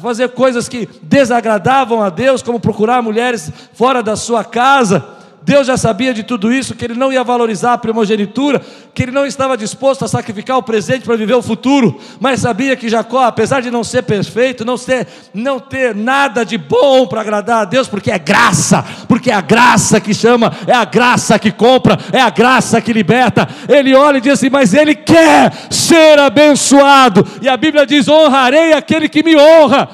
[0.00, 5.11] fazer coisas que desagradavam a Deus, como procurar mulheres fora da sua casa.
[5.44, 8.62] Deus já sabia de tudo isso, que ele não ia valorizar a primogenitura,
[8.94, 12.76] que ele não estava disposto a sacrificar o presente para viver o futuro, mas sabia
[12.76, 17.22] que Jacó, apesar de não ser perfeito, não, ser, não ter nada de bom para
[17.22, 21.36] agradar a Deus, porque é graça, porque é a graça que chama, é a graça
[21.38, 23.48] que compra, é a graça que liberta.
[23.68, 28.74] Ele olha e diz assim: Mas ele quer ser abençoado, e a Bíblia diz: Honrarei
[28.74, 29.88] aquele que me honra,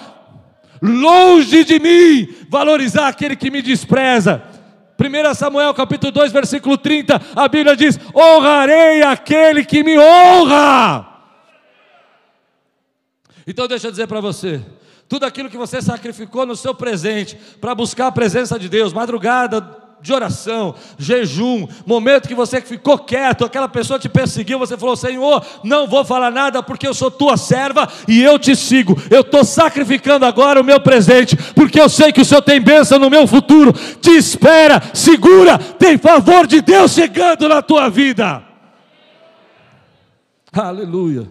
[0.83, 4.43] longe de mim valorizar aquele que me despreza.
[4.99, 11.07] 1 Samuel capítulo 2, versículo 30, a Bíblia diz: honrarei aquele que me honra.
[13.47, 14.61] Então deixa eu dizer para você,
[15.09, 19.88] tudo aquilo que você sacrificou no seu presente para buscar a presença de Deus, madrugada
[20.01, 25.45] de oração, jejum, momento que você ficou quieto, aquela pessoa te perseguiu, você falou: Senhor,
[25.65, 28.97] não vou falar nada porque eu sou tua serva e eu te sigo.
[29.11, 32.99] Eu estou sacrificando agora o meu presente, porque eu sei que o Senhor tem bênção
[32.99, 33.73] no meu futuro.
[33.73, 38.43] Te espera, segura, tem favor de Deus chegando na tua vida.
[40.53, 41.29] Aleluia.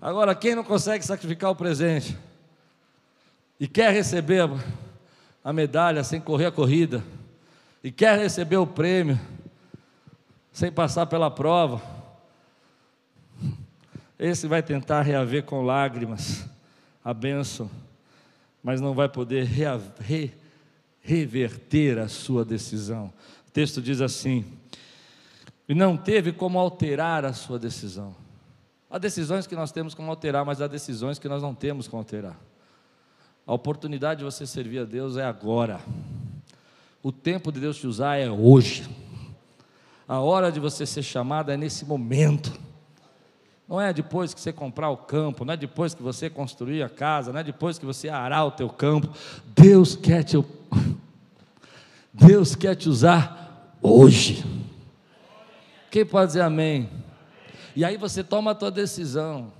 [0.00, 2.18] Agora, quem não consegue sacrificar o presente
[3.60, 4.50] e quer receber
[5.42, 7.02] a, medalha sem correr a corrida,
[7.82, 9.18] e quer receber o prêmio
[10.52, 11.82] sem passar pela prova,
[14.18, 16.44] esse vai tentar reaver com lágrimas
[17.04, 17.70] a bênção,
[18.62, 20.32] mas não vai poder re,
[21.00, 23.12] reverter a sua decisão.
[23.48, 24.44] O texto diz assim:
[25.68, 28.14] e não teve como alterar a sua decisão.
[28.90, 32.00] Há decisões que nós temos como alterar, mas há decisões que nós não temos como
[32.00, 32.38] alterar.
[33.46, 35.80] A oportunidade de você servir a Deus é agora.
[37.02, 38.88] O tempo de Deus te usar é hoje.
[40.06, 42.52] A hora de você ser chamado é nesse momento.
[43.68, 46.88] Não é depois que você comprar o campo, não é depois que você construir a
[46.88, 49.08] casa, não é depois que você arar o teu campo.
[49.56, 50.36] Deus quer te
[52.12, 54.44] Deus quer te usar hoje.
[55.90, 56.88] Quem pode dizer amém?
[57.74, 59.50] E aí você toma a tua decisão.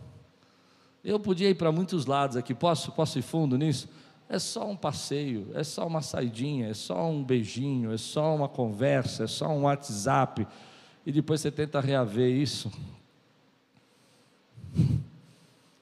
[1.05, 3.88] Eu podia ir para muitos lados aqui, posso, posso ir fundo nisso?
[4.29, 8.49] É só um passeio, é só uma saidinha, é só um beijinho, é só uma
[8.49, 10.47] conversa, é só um WhatsApp.
[11.05, 12.73] E depois você tenta reaver isso.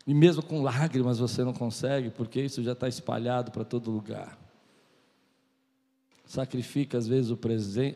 [0.07, 4.41] E mesmo com lágrimas você não consegue, porque isso já está espalhado para todo lugar
[6.31, 7.39] sacrifica às vezes o,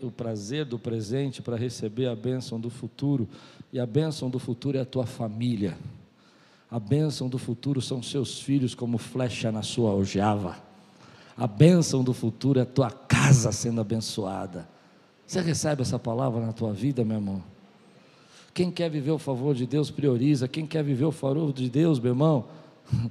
[0.02, 3.28] o prazer do presente para receber a bênção do futuro,
[3.72, 5.78] e a bênção do futuro é a tua família.
[6.74, 10.56] A bênção do futuro são seus filhos como flecha na sua aljava.
[11.36, 14.68] A bênção do futuro é a tua casa sendo abençoada.
[15.24, 17.44] Você recebe essa palavra na tua vida, meu irmão?
[18.52, 20.48] Quem quer viver o favor de Deus, prioriza.
[20.48, 22.48] Quem quer viver o favor de Deus, meu irmão,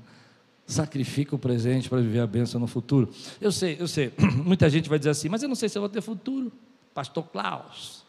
[0.67, 3.09] sacrifica o presente para viver a bênção no futuro.
[3.39, 4.11] Eu sei, eu sei,
[4.43, 6.51] muita gente vai dizer assim, mas eu não sei se eu vou ter futuro.
[6.93, 8.03] Pastor Klaus,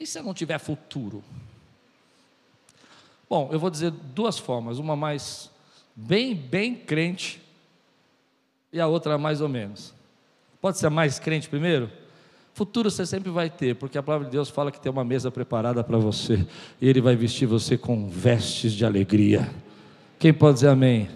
[0.00, 1.22] e se eu não tiver futuro?
[3.28, 5.50] Bom, eu vou dizer duas formas, uma mais
[5.94, 7.42] bem, bem crente
[8.72, 9.92] e a outra mais ou menos.
[10.60, 11.90] Pode ser mais crente primeiro?
[12.54, 15.30] Futuro você sempre vai ter, porque a palavra de Deus fala que tem uma mesa
[15.30, 16.44] preparada para você,
[16.80, 19.48] e Ele vai vestir você com vestes de alegria.
[20.18, 21.08] Quem pode dizer amém?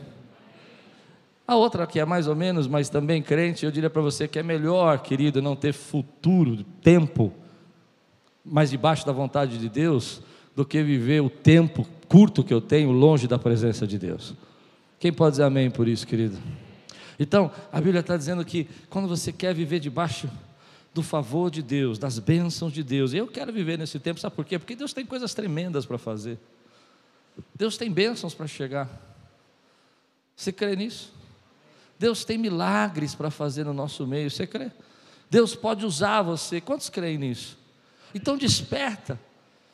[1.46, 4.38] A outra que é mais ou menos, mas também crente, eu diria para você que
[4.38, 7.32] é melhor, querido, não ter futuro, tempo,
[8.44, 10.22] mas debaixo da vontade de Deus,
[10.54, 14.34] do que viver o tempo curto que eu tenho longe da presença de Deus.
[14.98, 16.38] Quem pode dizer amém por isso, querido?
[17.18, 20.28] Então, a Bíblia está dizendo que quando você quer viver debaixo
[20.92, 24.36] do favor de Deus, das bênçãos de Deus, e eu quero viver nesse tempo, sabe
[24.36, 24.58] por quê?
[24.58, 26.38] Porque Deus tem coisas tremendas para fazer.
[27.54, 28.88] Deus tem bênçãos para chegar.
[30.36, 31.12] Você crê nisso?
[31.98, 34.30] Deus tem milagres para fazer no nosso meio.
[34.30, 34.70] Você crê?
[35.30, 36.60] Deus pode usar você.
[36.60, 37.56] Quantos creem nisso?
[38.14, 39.18] Então desperta.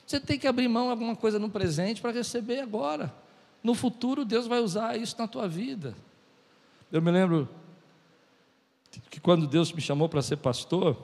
[0.09, 3.15] Você tem que abrir mão de alguma coisa no presente para receber agora.
[3.63, 5.95] No futuro, Deus vai usar isso na tua vida.
[6.91, 7.47] Eu me lembro
[9.11, 10.97] que quando Deus me chamou para ser pastor,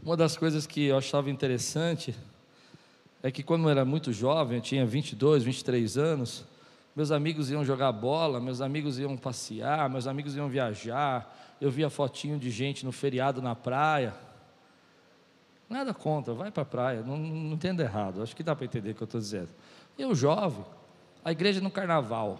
[0.00, 2.14] uma das coisas que eu achava interessante
[3.20, 6.44] é que quando eu era muito jovem, eu tinha 22, 23 anos,
[6.94, 11.90] meus amigos iam jogar bola, meus amigos iam passear, meus amigos iam viajar, eu via
[11.90, 14.14] fotinho de gente no feriado na praia.
[15.72, 18.90] Nada contra, vai para a praia, não, não entendo errado, acho que dá para entender
[18.90, 19.48] o que eu estou dizendo.
[19.98, 20.62] Eu, jovem,
[21.24, 22.38] a igreja no carnaval,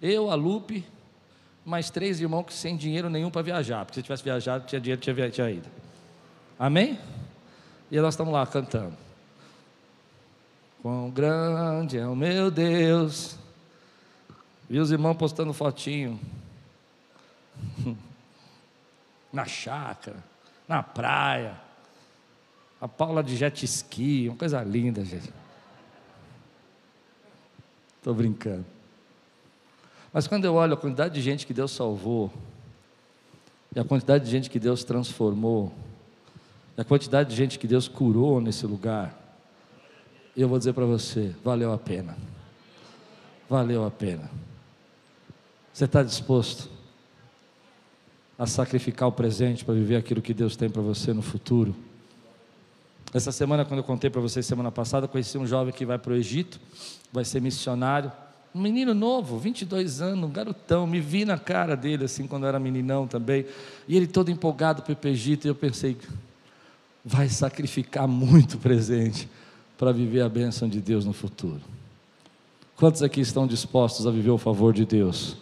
[0.00, 0.86] eu, a Lupe,
[1.64, 5.00] mais três irmãos que sem dinheiro nenhum para viajar, porque se tivesse viajado, tinha dinheiro,
[5.00, 5.68] tinha, tinha ido.
[6.56, 7.00] Amém?
[7.90, 8.96] E nós estamos lá cantando.
[10.80, 13.36] Quão grande é o meu Deus.
[14.70, 16.20] Vi os irmãos postando fotinho.
[19.32, 20.22] na chácara,
[20.68, 21.71] na praia.
[22.82, 25.32] A Paula de jet ski, uma coisa linda, gente.
[27.96, 28.66] Estou brincando.
[30.12, 32.32] Mas quando eu olho a quantidade de gente que Deus salvou,
[33.72, 35.72] e a quantidade de gente que Deus transformou,
[36.76, 39.16] e a quantidade de gente que Deus curou nesse lugar,
[40.36, 42.16] eu vou dizer para você: valeu a pena.
[43.48, 44.28] Valeu a pena.
[45.72, 46.68] Você está disposto
[48.36, 51.72] a sacrificar o presente para viver aquilo que Deus tem para você no futuro?
[53.14, 56.12] Essa semana, quando eu contei para vocês semana passada, conheci um jovem que vai para
[56.12, 56.58] o Egito,
[57.12, 58.10] vai ser missionário.
[58.54, 60.86] Um menino novo, 22 anos, um garotão.
[60.86, 63.44] Me vi na cara dele, assim, quando eu era meninão também.
[63.86, 65.46] E ele todo empolgado para ir para o Egito.
[65.46, 65.96] E eu pensei,
[67.04, 69.28] vai sacrificar muito presente
[69.76, 71.60] para viver a bênção de Deus no futuro.
[72.76, 75.36] Quantos aqui estão dispostos a viver o favor de Deus?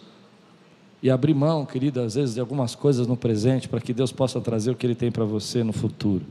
[1.01, 4.41] E abrir mão, querido, às vezes, de algumas coisas no presente, para que Deus possa
[4.41, 6.25] trazer o que Ele tem para você no futuro.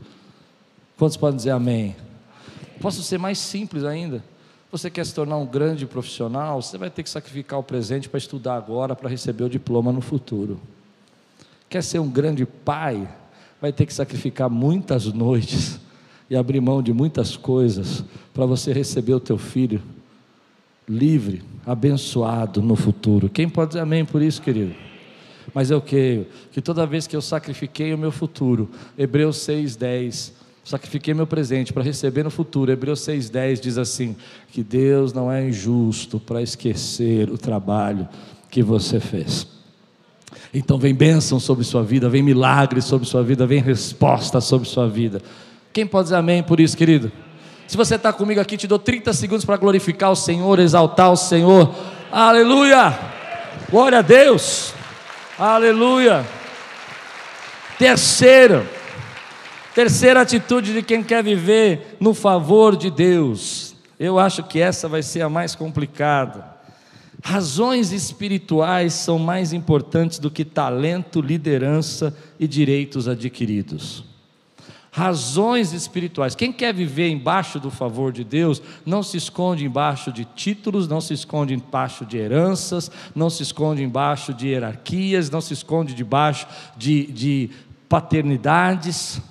[1.01, 1.95] Quantos podem dizer amém?
[2.79, 4.23] Posso ser mais simples ainda?
[4.71, 6.61] Você quer se tornar um grande profissional?
[6.61, 9.99] Você vai ter que sacrificar o presente para estudar agora, para receber o diploma no
[9.99, 10.61] futuro.
[11.67, 13.09] Quer ser um grande pai?
[13.59, 15.79] Vai ter que sacrificar muitas noites
[16.29, 19.81] e abrir mão de muitas coisas para você receber o teu filho
[20.87, 23.27] livre, abençoado no futuro.
[23.27, 24.75] Quem pode dizer amém por isso, querido?
[25.51, 31.13] Mas eu creio que toda vez que eu sacrifiquei o meu futuro, Hebreus 6,10 Sacrifiquei
[31.13, 32.71] meu presente para receber no futuro.
[32.71, 34.15] Hebreus 6,10 diz assim:
[34.51, 38.07] que Deus não é injusto para esquecer o trabalho
[38.49, 39.47] que você fez.
[40.53, 44.87] Então vem bênção sobre sua vida, vem milagre sobre sua vida, vem resposta sobre sua
[44.87, 45.21] vida.
[45.73, 47.11] Quem pode dizer amém por isso, querido?
[47.67, 51.15] Se você está comigo aqui, te dou 30 segundos para glorificar o Senhor, exaltar o
[51.15, 51.73] Senhor.
[52.11, 52.99] Aleluia!
[53.69, 54.73] Glória a Deus!
[55.39, 56.25] Aleluia!
[57.79, 58.80] Terceiro.
[59.73, 63.73] Terceira atitude de quem quer viver no favor de Deus.
[63.97, 66.45] Eu acho que essa vai ser a mais complicada.
[67.23, 74.03] Razões espirituais são mais importantes do que talento, liderança e direitos adquiridos.
[74.91, 76.35] Razões espirituais.
[76.35, 80.99] Quem quer viver embaixo do favor de Deus não se esconde embaixo de títulos, não
[80.99, 86.45] se esconde embaixo de heranças, não se esconde embaixo de hierarquias, não se esconde debaixo
[86.75, 87.49] de, de
[87.87, 89.21] paternidades.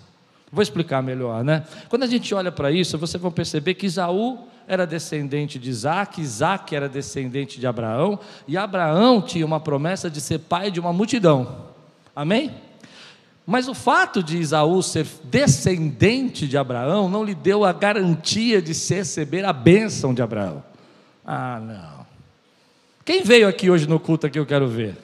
[0.52, 1.64] Vou explicar melhor, né?
[1.88, 6.20] Quando a gente olha para isso, você vai perceber que Isaú era descendente de Isaac,
[6.20, 10.92] Isaac era descendente de Abraão, e Abraão tinha uma promessa de ser pai de uma
[10.92, 11.66] multidão.
[12.14, 12.52] Amém?
[13.46, 18.72] Mas o fato de Isaú ser descendente de Abraão não lhe deu a garantia de
[18.72, 20.62] receber a bênção de Abraão.
[21.24, 22.06] Ah, não.
[23.04, 24.96] Quem veio aqui hoje no culto que eu quero ver?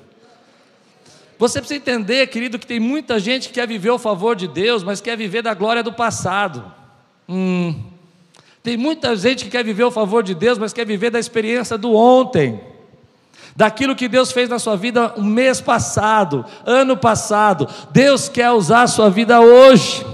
[1.38, 4.83] Você precisa entender, querido, que tem muita gente que quer viver o favor de Deus,
[4.83, 6.64] mas quer viver da glória do passado.
[7.29, 7.75] Hum.
[8.62, 11.79] Tem muita gente que quer viver o favor de Deus, mas quer viver da experiência
[11.79, 12.61] do ontem,
[13.55, 17.68] daquilo que Deus fez na sua vida o mês passado, ano passado.
[17.92, 20.05] Deus quer usar a sua vida hoje.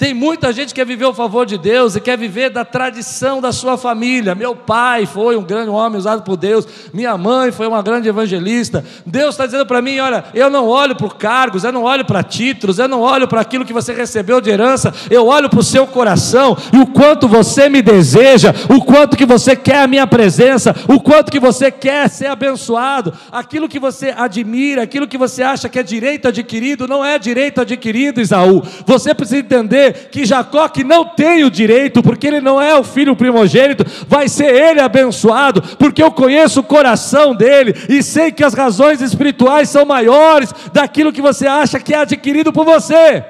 [0.00, 3.38] Tem muita gente que quer viver o favor de Deus e quer viver da tradição
[3.38, 4.34] da sua família.
[4.34, 8.82] Meu pai foi um grande homem usado por Deus, minha mãe foi uma grande evangelista.
[9.04, 12.22] Deus está dizendo para mim: olha, eu não olho para cargos, eu não olho para
[12.22, 15.62] títulos, eu não olho para aquilo que você recebeu de herança, eu olho para o
[15.62, 20.06] seu coração e o quanto você me deseja, o quanto que você quer a minha
[20.06, 25.42] presença, o quanto que você quer ser abençoado, aquilo que você admira, aquilo que você
[25.42, 28.62] acha que é direito adquirido, não é direito adquirido, Isaú.
[28.86, 32.84] Você precisa entender que Jacó, que não tem o direito, porque ele não é o
[32.84, 38.44] filho primogênito, vai ser ele abençoado, porque eu conheço o coração dele e sei que
[38.44, 43.24] as razões espirituais são maiores daquilo que você acha que é adquirido por você.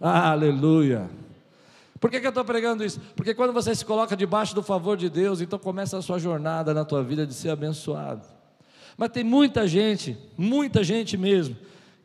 [0.00, 1.08] Aleluia.
[2.00, 3.00] Por que, que eu estou pregando isso?
[3.16, 6.72] Porque quando você se coloca debaixo do favor de Deus, então começa a sua jornada
[6.72, 8.22] na tua vida de ser abençoado.
[8.96, 11.56] Mas tem muita gente, muita gente mesmo,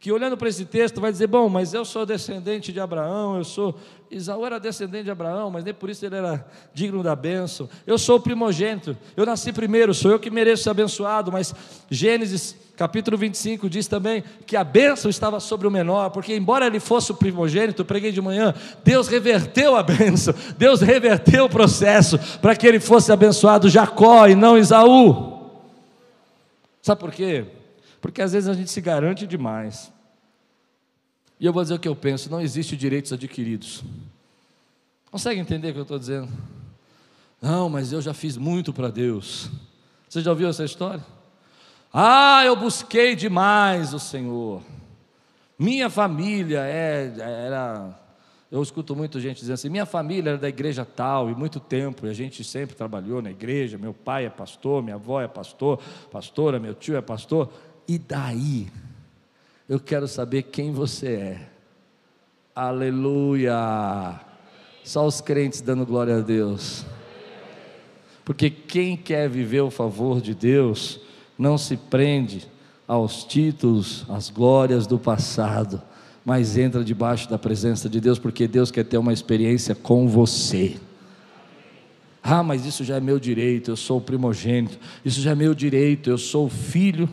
[0.03, 3.45] que olhando para esse texto vai dizer: bom, mas eu sou descendente de Abraão, eu
[3.45, 3.73] sou.
[4.11, 7.69] Isaú era descendente de Abraão, mas nem por isso ele era digno da bênção.
[7.87, 11.31] Eu sou o primogênito, eu nasci primeiro, sou eu que mereço ser abençoado.
[11.31, 11.55] Mas
[11.89, 16.81] Gênesis capítulo 25 diz também que a bênção estava sobre o menor, porque embora ele
[16.81, 22.57] fosse o primogênito, preguei de manhã, Deus reverteu a bênção, Deus reverteu o processo para
[22.57, 25.49] que ele fosse abençoado Jacó e não Isaú.
[26.81, 27.45] Sabe por quê?
[28.01, 29.92] Porque às vezes a gente se garante demais.
[31.43, 33.83] E eu vou dizer o que eu penso: não existe direitos adquiridos.
[35.11, 36.31] Consegue entender o que eu estou dizendo?
[37.41, 39.49] Não, mas eu já fiz muito para Deus.
[40.07, 41.03] Você já ouviu essa história?
[41.91, 44.63] Ah, eu busquei demais o Senhor.
[45.59, 47.93] Minha família é, era.
[48.49, 52.07] Eu escuto muito gente dizendo assim: minha família era da igreja tal, e muito tempo,
[52.07, 53.77] e a gente sempre trabalhou na igreja.
[53.77, 55.77] Meu pai é pastor, minha avó é pastor,
[56.09, 57.51] pastora, meu tio é pastor.
[57.85, 58.71] E daí?
[59.67, 61.49] Eu quero saber quem você é.
[62.53, 64.19] Aleluia!
[64.83, 66.85] Só os crentes dando glória a Deus.
[68.25, 70.99] Porque quem quer viver o favor de Deus
[71.37, 72.45] não se prende
[72.87, 75.81] aos títulos, às glórias do passado,
[76.25, 80.75] mas entra debaixo da presença de Deus, porque Deus quer ter uma experiência com você.
[82.21, 85.53] Ah, mas isso já é meu direito, eu sou o primogênito, isso já é meu
[85.53, 87.09] direito, eu sou o filho.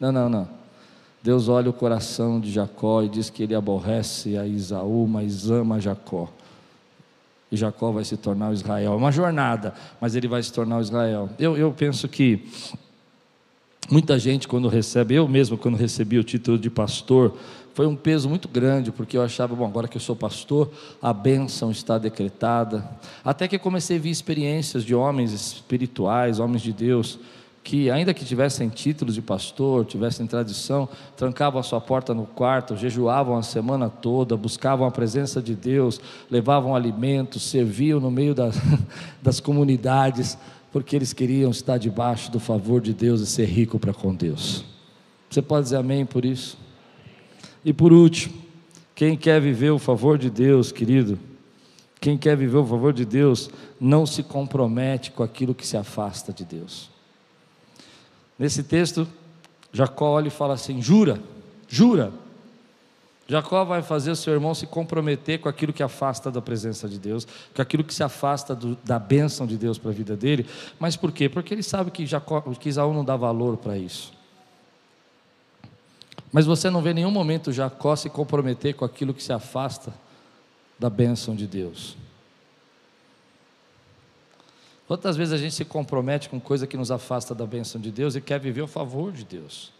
[0.00, 0.61] Não, não, não.
[1.22, 5.80] Deus olha o coração de Jacó e diz que ele aborrece a Isaú, mas ama
[5.80, 6.28] Jacó.
[7.50, 8.94] E Jacó vai se tornar o Israel.
[8.94, 11.30] É uma jornada, mas ele vai se tornar o Israel.
[11.38, 12.48] Eu, eu penso que
[13.88, 17.36] muita gente, quando recebe, eu mesmo, quando recebi o título de pastor,
[17.74, 20.70] foi um peso muito grande, porque eu achava, bom, agora que eu sou pastor,
[21.00, 22.84] a bênção está decretada.
[23.24, 27.18] Até que comecei a ver experiências de homens espirituais, homens de Deus,
[27.62, 32.76] que, ainda que tivessem títulos de pastor, tivessem tradição, trancavam a sua porta no quarto,
[32.76, 36.00] jejuavam a semana toda, buscavam a presença de Deus,
[36.30, 38.56] levavam alimentos, serviam no meio das,
[39.22, 40.36] das comunidades,
[40.72, 44.64] porque eles queriam estar debaixo do favor de Deus e ser rico para com Deus.
[45.30, 46.58] Você pode dizer amém por isso?
[47.64, 48.34] E por último,
[48.94, 51.18] quem quer viver o favor de Deus, querido,
[52.00, 53.48] quem quer viver o favor de Deus,
[53.80, 56.91] não se compromete com aquilo que se afasta de Deus.
[58.42, 59.06] Nesse texto,
[59.72, 61.22] Jacó olha e fala assim: jura,
[61.68, 62.12] jura.
[63.28, 66.98] Jacó vai fazer o seu irmão se comprometer com aquilo que afasta da presença de
[66.98, 67.24] Deus,
[67.54, 70.44] com aquilo que se afasta do, da bênção de Deus para a vida dele.
[70.80, 71.28] Mas por quê?
[71.28, 74.12] Porque ele sabe que, Jacó, que Isaú não dá valor para isso.
[76.32, 79.94] Mas você não vê nenhum momento Jacó se comprometer com aquilo que se afasta
[80.80, 81.96] da bênção de Deus.
[84.92, 88.14] Quantas vezes a gente se compromete com coisa que nos afasta da bênção de Deus
[88.14, 89.72] e quer viver o favor de Deus?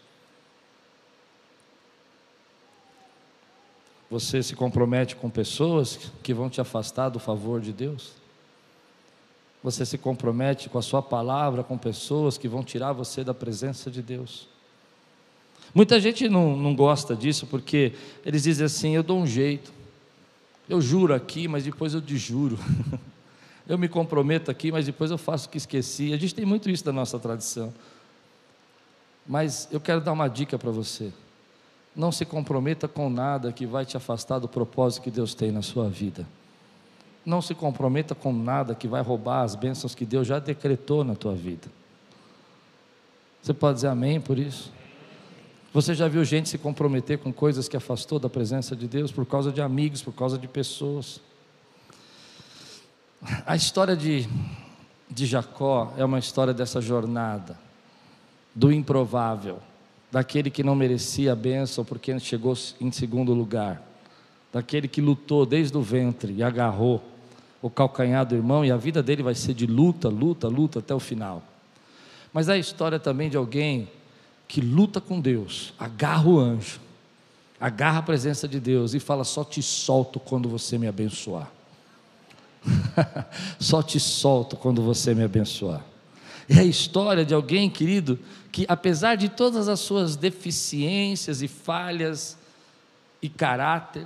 [4.09, 8.13] Você se compromete com pessoas que vão te afastar do favor de Deus?
[9.63, 13.91] Você se compromete com a sua palavra com pessoas que vão tirar você da presença
[13.91, 14.47] de Deus?
[15.75, 17.93] Muita gente não, não gosta disso porque
[18.25, 19.71] eles dizem assim: eu dou um jeito,
[20.67, 22.57] eu juro aqui, mas depois eu desjuro.
[23.67, 26.13] eu me comprometo aqui, mas depois eu faço o que esqueci.
[26.13, 27.73] A gente tem muito isso da nossa tradição.
[29.25, 31.11] Mas eu quero dar uma dica para você.
[31.95, 35.61] Não se comprometa com nada que vai te afastar do propósito que Deus tem na
[35.61, 36.27] sua vida.
[37.25, 41.15] Não se comprometa com nada que vai roubar as bênçãos que Deus já decretou na
[41.15, 41.69] tua vida.
[43.41, 44.71] Você pode dizer amém por isso?
[45.73, 49.25] Você já viu gente se comprometer com coisas que afastou da presença de Deus por
[49.25, 51.21] causa de amigos, por causa de pessoas?
[53.45, 54.27] A história de,
[55.09, 57.57] de Jacó é uma história dessa jornada,
[58.53, 59.59] do improvável,
[60.11, 63.81] daquele que não merecia a bênção porque chegou em segundo lugar,
[64.51, 67.01] daquele que lutou desde o ventre e agarrou
[67.61, 70.93] o calcanhar do irmão, e a vida dele vai ser de luta, luta, luta até
[70.93, 71.41] o final.
[72.33, 73.87] Mas é a história também de alguém
[74.49, 76.81] que luta com Deus, agarra o anjo,
[77.57, 81.49] agarra a presença de Deus e fala: só te solto quando você me abençoar.
[83.59, 85.83] só te solto quando você me abençoar.
[86.49, 88.19] É a história de alguém, querido,
[88.51, 92.37] que apesar de todas as suas deficiências e falhas
[93.21, 94.05] e caráter,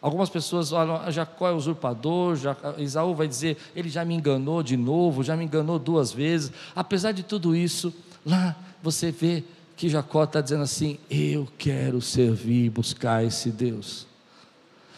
[0.00, 2.36] algumas pessoas olham, ah, Jacó é usurpador,
[2.78, 6.52] Isaú vai dizer, ele já me enganou de novo, já me enganou duas vezes.
[6.74, 7.94] Apesar de tudo isso,
[8.24, 9.44] lá você vê
[9.76, 14.06] que Jacó está dizendo assim: Eu quero servir e buscar esse Deus.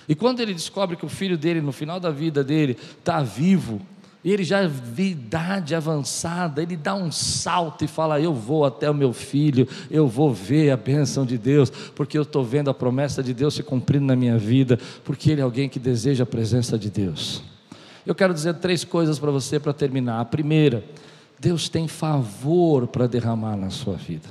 [0.08, 3.80] E quando ele descobre que o filho dele, no final da vida dele, está vivo,
[4.24, 8.94] ele já de idade avançada, ele dá um salto e fala: Eu vou até o
[8.94, 13.22] meu filho, eu vou ver a bênção de Deus, porque eu estou vendo a promessa
[13.22, 16.76] de Deus se cumprindo na minha vida, porque ele é alguém que deseja a presença
[16.76, 17.42] de Deus.
[18.04, 20.20] Eu quero dizer três coisas para você para terminar.
[20.20, 20.84] A primeira,
[21.38, 24.28] Deus tem favor para derramar na sua vida.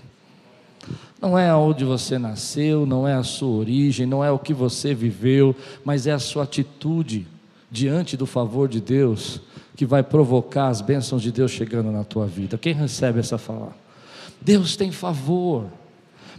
[1.26, 4.94] Não é onde você nasceu, não é a sua origem, não é o que você
[4.94, 7.26] viveu, mas é a sua atitude
[7.72, 9.42] diante do favor de Deus
[9.76, 12.60] que vai provocar as bênçãos de Deus chegando na tua vida.
[12.60, 13.76] Quem recebe essa fala?
[14.40, 15.66] Deus tem favor.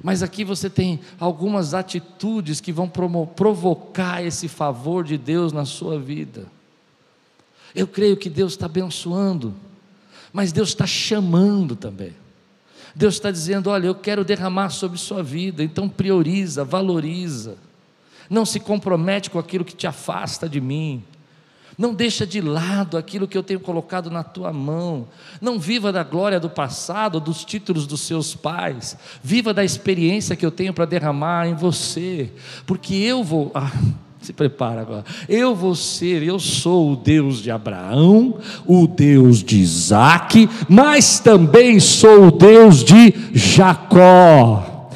[0.04, 5.98] Mas aqui você tem algumas atitudes que vão provocar esse favor de Deus na sua
[5.98, 6.46] vida.
[7.74, 9.52] Eu creio que Deus está abençoando
[10.36, 12.12] mas Deus está chamando também.
[12.96, 17.58] Deus está dizendo: olha, eu quero derramar sobre sua vida, então prioriza, valoriza,
[18.28, 21.04] não se compromete com aquilo que te afasta de mim.
[21.78, 25.08] Não deixa de lado aquilo que eu tenho colocado na tua mão.
[25.42, 28.96] Não viva da glória do passado, dos títulos dos seus pais.
[29.22, 32.32] Viva da experiência que eu tenho para derramar em você.
[32.64, 33.52] Porque eu vou.
[33.54, 33.70] Ah,
[34.26, 35.04] se prepara agora.
[35.28, 41.78] Eu vou ser, eu sou o Deus de Abraão, o Deus de Isaac, mas também
[41.78, 44.90] sou o Deus de Jacó.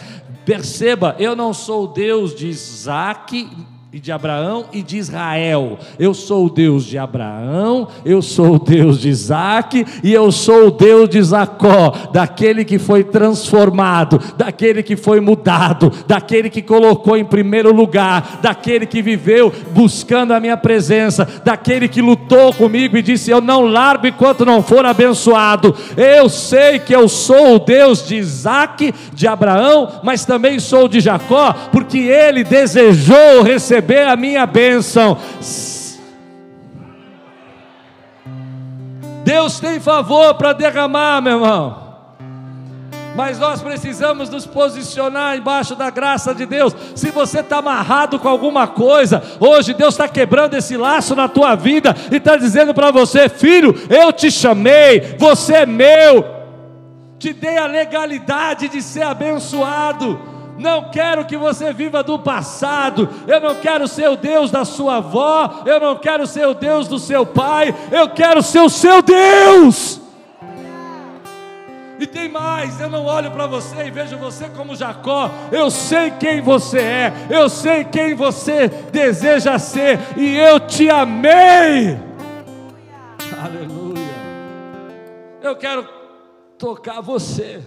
[0.45, 3.49] Perceba, eu não sou o Deus de Isaac,
[3.93, 5.77] e de Abraão e de Israel.
[5.99, 10.69] Eu sou o Deus de Abraão, eu sou o Deus de Isaac e eu sou
[10.69, 17.17] o Deus de Jacó, daquele que foi transformado, daquele que foi mudado, daquele que colocou
[17.17, 23.03] em primeiro lugar, daquele que viveu buscando a minha presença, daquele que lutou comigo e
[23.03, 25.75] disse: Eu não largo enquanto não for abençoado.
[25.97, 31.01] Eu sei que eu sou o Deus de Isaac, de Abraão, mas também sou de
[31.01, 35.17] Jacó, porque ele desejou receber receber a minha bênção.
[39.25, 41.91] Deus tem favor para derramar, meu irmão.
[43.17, 46.75] Mas nós precisamos nos posicionar embaixo da graça de Deus.
[46.95, 51.55] Se você está amarrado com alguma coisa, hoje Deus está quebrando esse laço na tua
[51.55, 56.25] vida e está dizendo para você, filho, eu te chamei, você é meu,
[57.19, 60.30] te dei a legalidade de ser abençoado.
[60.61, 63.09] Não quero que você viva do passado.
[63.27, 65.63] Eu não quero ser o Deus da sua avó.
[65.65, 67.75] Eu não quero ser o Deus do seu pai.
[67.91, 69.99] Eu quero ser o seu Deus.
[71.99, 75.31] E tem mais, eu não olho para você e vejo você como Jacó.
[75.53, 81.99] Eu sei quem você é, eu sei quem você deseja ser, e eu te amei.
[83.45, 84.01] Aleluia.
[85.43, 85.87] Eu quero
[86.57, 87.61] tocar você.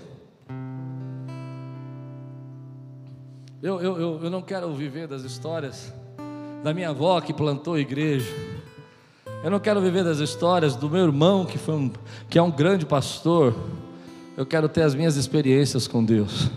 [3.63, 5.93] Eu, eu, eu, eu não quero viver das histórias
[6.61, 8.29] da minha avó que plantou igreja.
[9.41, 11.91] Eu não quero viver das histórias do meu irmão que, foi um,
[12.29, 13.55] que é um grande pastor.
[14.35, 16.51] Eu quero ter as minhas experiências com Deus.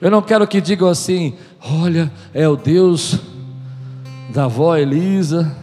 [0.00, 3.16] Eu não quero que digam assim: olha, é o Deus
[4.34, 5.56] da avó Elisa,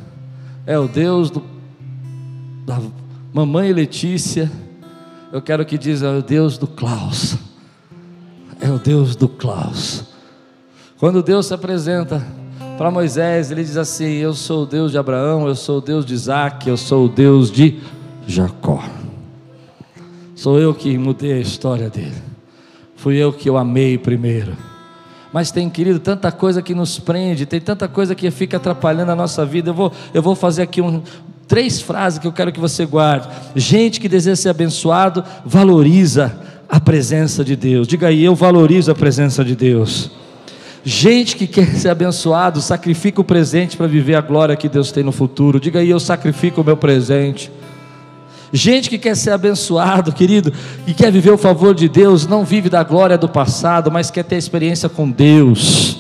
[0.66, 1.44] é o Deus do,
[2.66, 2.80] da
[3.34, 4.50] mamãe Letícia.
[5.34, 7.36] Eu quero que dizem: é o Deus do Klaus,
[8.62, 10.16] é o Deus do Klaus.
[11.00, 12.26] Quando Deus se apresenta
[12.76, 16.04] para Moisés, ele diz assim: Eu sou o Deus de Abraão, eu sou o Deus
[16.04, 17.80] de Isaac, eu sou o Deus de
[18.26, 18.84] Jacó.
[20.36, 22.16] Sou eu que mudei a história dele.
[22.96, 24.58] Fui eu que o amei primeiro.
[25.32, 29.16] Mas tem, querido, tanta coisa que nos prende, tem tanta coisa que fica atrapalhando a
[29.16, 29.70] nossa vida.
[29.70, 31.04] Eu vou, eu vou fazer aqui um,
[31.48, 33.28] três frases que eu quero que você guarde.
[33.56, 36.36] Gente que deseja ser abençoado, valoriza
[36.68, 37.88] a presença de Deus.
[37.88, 40.10] Diga aí, eu valorizo a presença de Deus.
[40.90, 45.04] Gente que quer ser abençoado, sacrifica o presente para viver a glória que Deus tem
[45.04, 45.60] no futuro.
[45.60, 47.52] Diga aí, eu sacrifico o meu presente.
[48.54, 50.54] Gente que quer ser abençoado, querido,
[50.88, 54.24] e quer viver o favor de Deus, não vive da glória do passado, mas quer
[54.24, 56.00] ter experiência com Deus.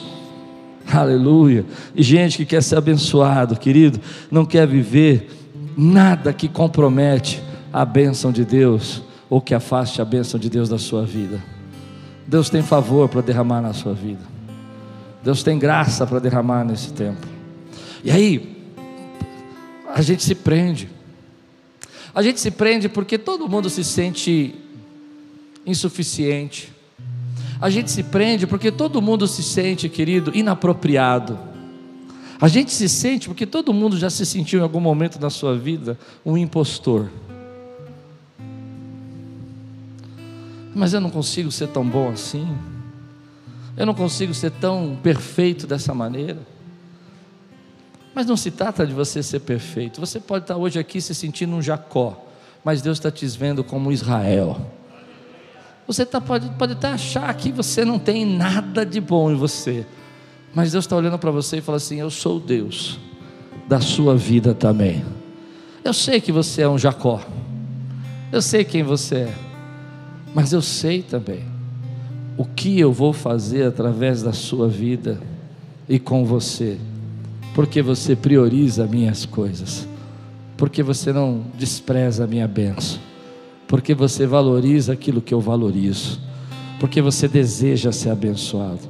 [0.89, 1.65] Aleluia.
[1.93, 3.99] E gente que quer ser abençoado, querido,
[4.31, 5.29] não quer viver
[5.75, 10.77] nada que compromete a bênção de Deus ou que afaste a bênção de Deus da
[10.77, 11.43] sua vida.
[12.25, 14.36] Deus tem favor para derramar na sua vida.
[15.23, 17.25] Deus tem graça para derramar nesse tempo.
[18.03, 18.57] E aí,
[19.93, 20.89] a gente se prende.
[22.13, 24.55] A gente se prende porque todo mundo se sente
[25.65, 26.71] insuficiente.
[27.59, 31.37] A gente se prende porque todo mundo se sente, querido, inapropriado.
[32.39, 35.57] A gente se sente porque todo mundo já se sentiu em algum momento da sua
[35.57, 37.09] vida um impostor.
[40.75, 42.47] Mas eu não consigo ser tão bom assim.
[43.77, 46.39] Eu não consigo ser tão perfeito dessa maneira.
[48.15, 49.99] Mas não se trata de você ser perfeito.
[49.99, 52.25] Você pode estar hoje aqui se sentindo um Jacó,
[52.65, 54.59] mas Deus está te vendo como Israel.
[55.85, 59.85] Você tá, pode, pode até achar que você não tem nada de bom em você,
[60.55, 62.99] mas Deus está olhando para você e fala assim: Eu sou Deus
[63.67, 65.05] da sua vida também.
[65.83, 67.21] Eu sei que você é um Jacó,
[68.31, 69.35] eu sei quem você é,
[70.33, 71.56] mas eu sei também
[72.37, 75.19] o que eu vou fazer através da sua vida
[75.89, 76.77] e com você,
[77.55, 79.87] porque você prioriza minhas coisas,
[80.55, 82.99] porque você não despreza a minha bênção,
[83.67, 86.19] porque você valoriza aquilo que eu valorizo,
[86.79, 88.81] porque você deseja ser abençoado.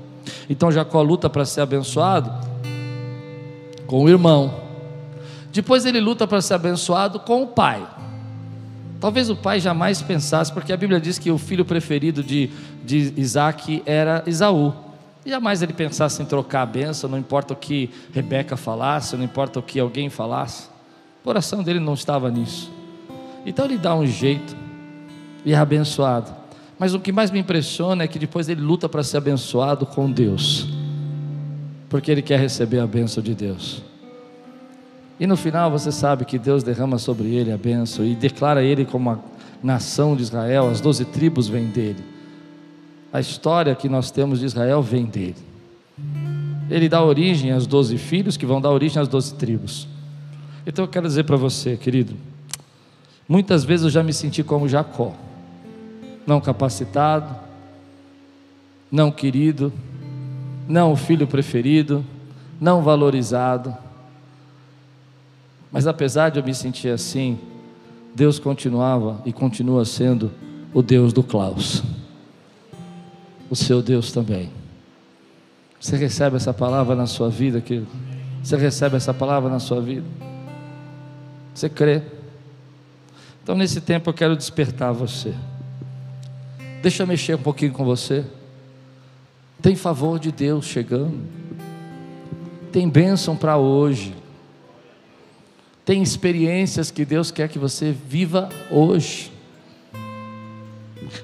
[0.50, 2.30] Então Jacó luta para ser abençoado
[3.86, 4.54] com o irmão,
[5.54, 7.88] depois ele luta para ser abençoado com o pai.
[9.00, 12.50] Talvez o pai jamais pensasse, porque a Bíblia diz que o filho preferido de,
[12.84, 14.74] de Isaac era Isaú.
[15.26, 19.60] Jamais ele pensasse em trocar a benção, não importa o que Rebeca falasse, não importa
[19.60, 20.70] o que alguém falasse.
[21.22, 22.72] O coração dele não estava nisso.
[23.45, 24.56] Então ele dá um jeito
[25.45, 26.34] e é abençoado.
[26.80, 30.10] Mas o que mais me impressiona é que depois ele luta para ser abençoado com
[30.10, 30.68] Deus,
[31.89, 33.84] porque ele quer receber a benção de Deus.
[35.20, 38.86] E no final você sabe que Deus derrama sobre ele a bênção e declara ele
[38.86, 39.20] como a
[39.63, 42.03] nação de Israel, as doze tribos vêm dele.
[43.11, 45.36] A história que nós temos de Israel vem dele.
[46.70, 49.88] Ele dá origem aos doze filhos, que vão dar origem às doze tribos.
[50.65, 52.13] Então eu quero dizer para você, querido,
[53.28, 55.13] muitas vezes eu já me senti como Jacó,
[56.28, 57.34] não capacitado,
[58.91, 59.72] não querido,
[60.68, 62.05] não o filho preferido,
[62.59, 63.76] não valorizado.
[65.72, 67.39] Mas apesar de eu me sentir assim,
[68.15, 70.32] Deus continuava e continua sendo
[70.74, 71.84] o Deus do Klaus,
[73.49, 74.49] o seu Deus também.
[75.80, 77.88] Você recebe essa palavra na sua vida, querido?
[78.43, 80.05] Você recebe essa palavra na sua vida?
[81.53, 82.01] Você crê?
[83.43, 85.34] Então, nesse tempo, eu quero despertar você.
[86.82, 88.26] Deixa eu mexer um pouquinho com você.
[89.61, 91.20] Tem favor de Deus chegando.
[92.72, 94.13] Tem bênção para hoje.
[95.88, 99.32] Tem experiências que Deus quer que você viva hoje.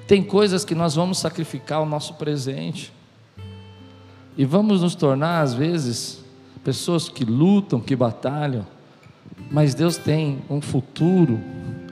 [0.08, 2.90] Tem coisas que nós vamos sacrificar o nosso presente.
[4.38, 6.24] E vamos nos tornar, às vezes,
[6.64, 8.66] pessoas que lutam, que batalham,
[9.50, 11.38] mas Deus tem um futuro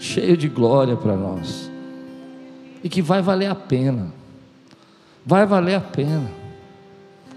[0.01, 1.70] cheio de glória para nós,
[2.83, 4.14] e que vai valer a pena,
[5.27, 6.27] vai valer a pena,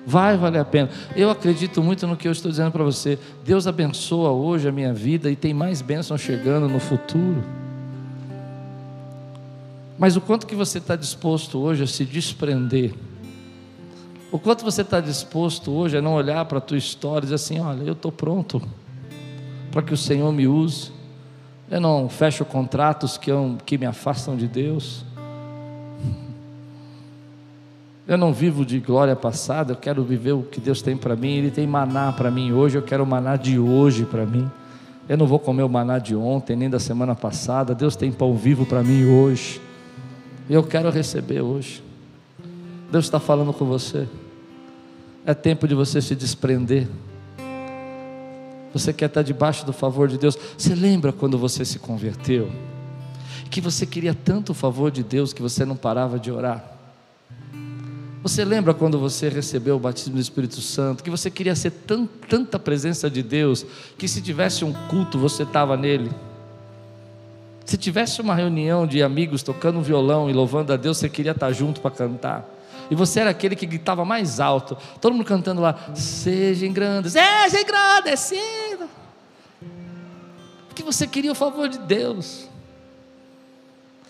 [0.06, 0.90] vai valer a pena.
[1.16, 3.18] Eu acredito muito no que eu estou dizendo para você.
[3.44, 7.44] Deus abençoa hoje a minha vida e tem mais bênçãos chegando no futuro.
[9.98, 12.94] Mas o quanto que você está disposto hoje a se desprender
[14.36, 17.36] o quanto você está disposto hoje a não olhar para a tua história e dizer
[17.36, 18.62] assim: olha, eu estou pronto
[19.72, 20.92] para que o Senhor me use.
[21.72, 25.06] Eu não fecho contratos que, eu, que me afastam de Deus.
[28.08, 31.38] Eu não vivo de glória passada, eu quero viver o que Deus tem para mim.
[31.38, 34.50] Ele tem maná para mim hoje, eu quero o maná de hoje para mim.
[35.10, 37.74] Eu não vou comer o maná de ontem, nem da semana passada.
[37.74, 39.60] Deus tem pão vivo para mim hoje.
[40.48, 41.84] Eu quero receber hoje.
[42.92, 44.08] Deus está falando com você.
[45.26, 46.88] É tempo de você se desprender.
[48.72, 50.38] Você quer estar debaixo do favor de Deus.
[50.56, 52.52] Você lembra quando você se converteu?
[53.50, 56.76] Que você queria tanto o favor de Deus que você não parava de orar.
[58.26, 62.10] Você lembra quando você recebeu o batismo do Espírito Santo, que você queria ser tão,
[62.28, 63.64] tanta presença de Deus,
[64.00, 66.10] que se tivesse um culto você estava nele?
[67.64, 71.52] Se tivesse uma reunião de amigos tocando violão e louvando a Deus, você queria estar
[71.52, 72.50] junto para cantar?
[72.90, 74.76] E você era aquele que gritava mais alto.
[75.00, 78.90] Todo mundo cantando lá: Sejam grandes, sejam agradecidos.
[80.68, 82.50] Porque você queria o favor de Deus.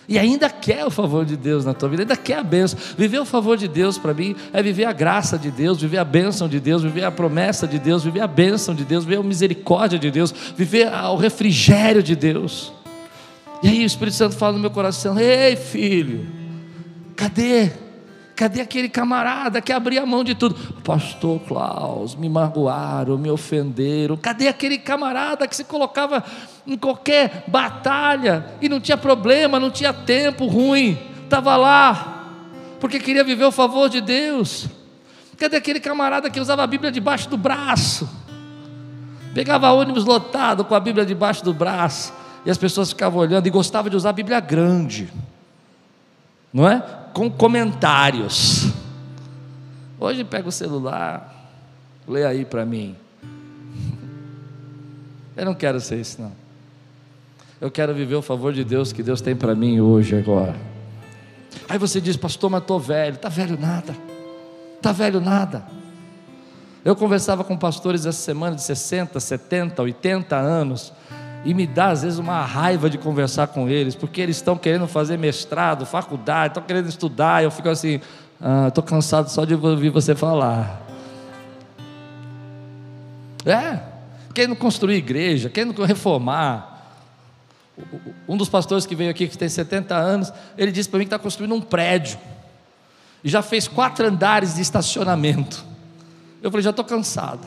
[0.07, 2.77] E ainda quer o favor de Deus na tua vida, ainda quer a bênção.
[2.97, 6.05] Viver o favor de Deus para mim é viver a graça de Deus, viver a
[6.05, 9.23] bênção de Deus, viver a promessa de Deus, viver a bênção de Deus, viver a
[9.23, 12.71] misericórdia de Deus, viver o refrigério de Deus.
[13.63, 16.27] E aí o Espírito Santo fala no meu coração: Ei filho,
[17.15, 17.84] cadê?
[18.35, 20.55] Cadê aquele camarada que abria a mão de tudo?
[20.83, 24.17] Pastor Klaus, me magoaram, me ofenderam.
[24.17, 26.21] Cadê aquele camarada que se colocava
[26.67, 32.33] em qualquer batalha e não tinha problema, não tinha tempo ruim, estava lá,
[32.81, 34.67] porque queria viver o favor de Deus?
[35.37, 38.09] Cadê aquele camarada que usava a Bíblia debaixo do braço?
[39.33, 42.13] Pegava ônibus lotado com a Bíblia debaixo do braço
[42.45, 45.11] e as pessoas ficavam olhando e gostava de usar a Bíblia grande,
[46.53, 47.04] não é?
[47.15, 48.73] Com comentários.
[49.97, 51.49] Hoje pega o celular,
[52.05, 52.93] lê aí para mim.
[55.37, 56.33] Eu não quero ser isso, não.
[57.61, 60.57] Eu quero viver o favor de Deus que Deus tem para mim hoje, agora.
[61.69, 63.15] Aí você diz, pastor, mas estou velho.
[63.15, 63.95] Está velho nada.
[64.75, 65.65] Está velho nada.
[66.83, 70.91] Eu conversava com pastores essa semana de 60, 70, 80 anos
[71.45, 74.87] e me dá às vezes uma raiva de conversar com eles, porque eles estão querendo
[74.87, 78.01] fazer mestrado, faculdade, estão querendo estudar, eu fico assim,
[78.67, 80.81] estou ah, cansado só de ouvir você falar.
[83.45, 83.79] É,
[84.33, 86.73] querendo construir igreja, querendo reformar.
[88.27, 91.13] Um dos pastores que veio aqui, que tem 70 anos, ele disse para mim que
[91.13, 92.17] está construindo um prédio,
[93.23, 95.63] e já fez quatro andares de estacionamento.
[96.41, 97.45] Eu falei, já estou cansado.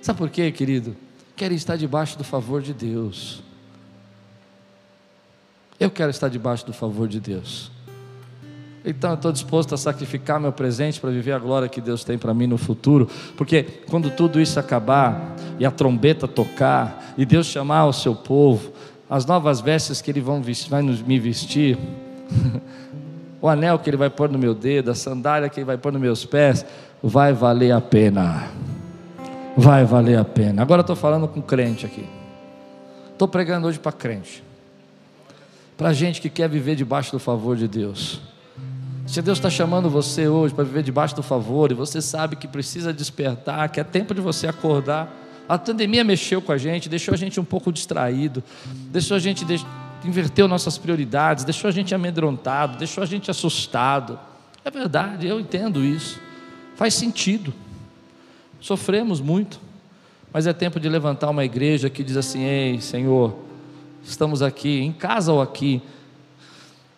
[0.00, 0.96] Sabe por quê, querido?
[1.40, 3.42] Querem estar debaixo do favor de Deus.
[5.78, 7.72] Eu quero estar debaixo do favor de Deus.
[8.84, 12.18] Então eu estou disposto a sacrificar meu presente para viver a glória que Deus tem
[12.18, 17.46] para mim no futuro, porque quando tudo isso acabar e a trombeta tocar e Deus
[17.46, 18.70] chamar o seu povo,
[19.08, 21.78] as novas vestes que Ele vestir, vai me vestir,
[23.40, 25.90] o anel que Ele vai pôr no meu dedo, a sandália que Ele vai pôr
[25.90, 26.66] nos meus pés,
[27.02, 28.46] vai valer a pena
[29.56, 30.62] vai valer a pena.
[30.62, 32.06] Agora estou falando com crente aqui.
[33.12, 34.42] Estou pregando hoje para crente.
[35.76, 38.20] Para gente que quer viver debaixo do favor de Deus.
[39.06, 42.46] Se Deus está chamando você hoje para viver debaixo do favor e você sabe que
[42.46, 45.12] precisa despertar, que é tempo de você acordar.
[45.48, 48.42] A pandemia mexeu com a gente, deixou a gente um pouco distraído,
[48.90, 49.64] deixou a gente de...
[50.04, 54.18] inverteu nossas prioridades, deixou a gente amedrontado, deixou a gente assustado.
[54.64, 56.20] É verdade, eu entendo isso.
[56.76, 57.52] Faz sentido.
[58.60, 59.60] Sofremos muito,
[60.32, 63.34] mas é tempo de levantar uma igreja que diz assim: Ei, Senhor,
[64.02, 65.82] estamos aqui, em casa ou aqui,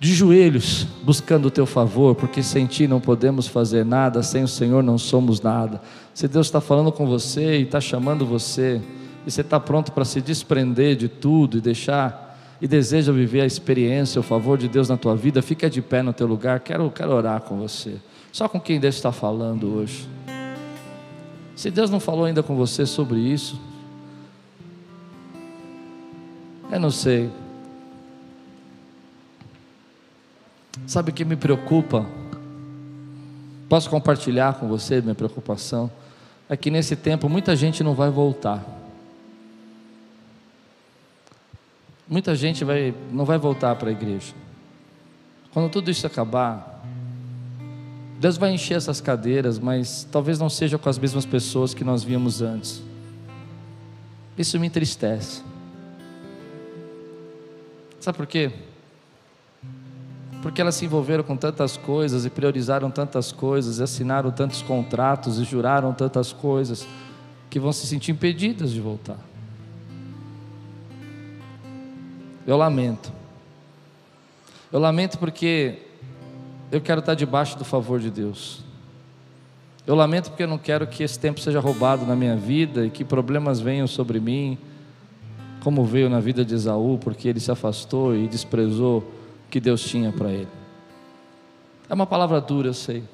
[0.03, 4.49] de joelhos, buscando o teu favor, porque sem ti não podemos fazer nada, sem o
[4.49, 5.81] Senhor não somos nada.
[6.13, 8.81] Se Deus está falando com você e está chamando você,
[9.25, 13.47] e você está pronto para se desprender de tudo e deixar, e deseja viver a
[13.47, 16.91] experiência, o favor de Deus na tua vida, fica de pé no teu lugar, quero,
[16.91, 17.95] quero orar com você.
[18.33, 20.09] Só com quem Deus está falando hoje.
[21.55, 23.61] Se Deus não falou ainda com você sobre isso,
[26.71, 27.31] eu não sei.
[30.87, 32.07] Sabe o que me preocupa?
[33.69, 35.91] Posso compartilhar com você minha preocupação?
[36.49, 38.63] É que nesse tempo muita gente não vai voltar.
[42.09, 44.35] Muita gente vai, não vai voltar para a igreja.
[45.53, 46.72] Quando tudo isso acabar,
[48.23, 52.05] Deus vai encher essas cadeiras, mas talvez não seja com as mesmas pessoas que nós
[52.05, 52.81] víamos antes.
[54.39, 55.43] Isso me entristece.
[57.99, 58.53] Sabe por quê?
[60.41, 65.39] porque elas se envolveram com tantas coisas e priorizaram tantas coisas, e assinaram tantos contratos
[65.39, 66.87] e juraram tantas coisas,
[67.51, 69.19] que vão se sentir impedidas de voltar.
[72.47, 73.13] Eu lamento.
[74.73, 75.92] Eu lamento porque
[76.73, 78.65] eu quero estar debaixo do favor de Deus.
[79.87, 82.91] Eu lamento porque eu não quero que esse tempo seja roubado na minha vida e
[82.91, 84.57] que problemas venham sobre mim,
[85.63, 89.05] como veio na vida de Esaú, porque ele se afastou e desprezou
[89.51, 90.49] que Deus tinha para ele.
[91.91, 93.05] É uma palavra dura, eu sei,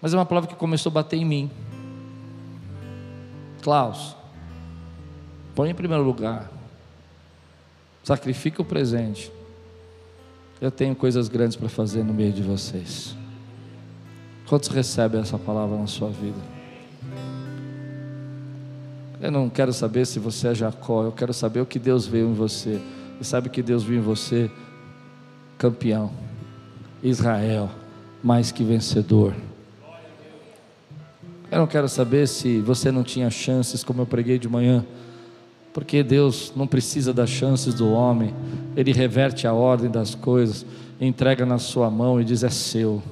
[0.00, 1.50] mas é uma palavra que começou a bater em mim.
[3.60, 4.16] Klaus,
[5.54, 6.50] põe em primeiro lugar,
[8.02, 9.35] sacrifica o presente.
[10.60, 13.14] Eu tenho coisas grandes para fazer no meio de vocês.
[14.48, 16.38] Quantos recebem essa palavra na sua vida?
[19.20, 22.28] Eu não quero saber se você é Jacó, eu quero saber o que Deus veio
[22.28, 22.80] em você.
[23.20, 24.50] E sabe que Deus viu em você
[25.58, 26.10] campeão.
[27.02, 27.70] Israel,
[28.22, 29.34] mais que vencedor.
[31.50, 34.84] Eu não quero saber se você não tinha chances, como eu preguei de manhã,
[35.76, 38.32] porque Deus não precisa das chances do homem,
[38.74, 40.64] Ele reverte a ordem das coisas,
[40.98, 43.02] entrega na sua mão e diz: é seu.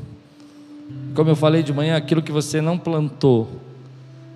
[1.14, 3.48] Como eu falei de manhã, aquilo que você não plantou,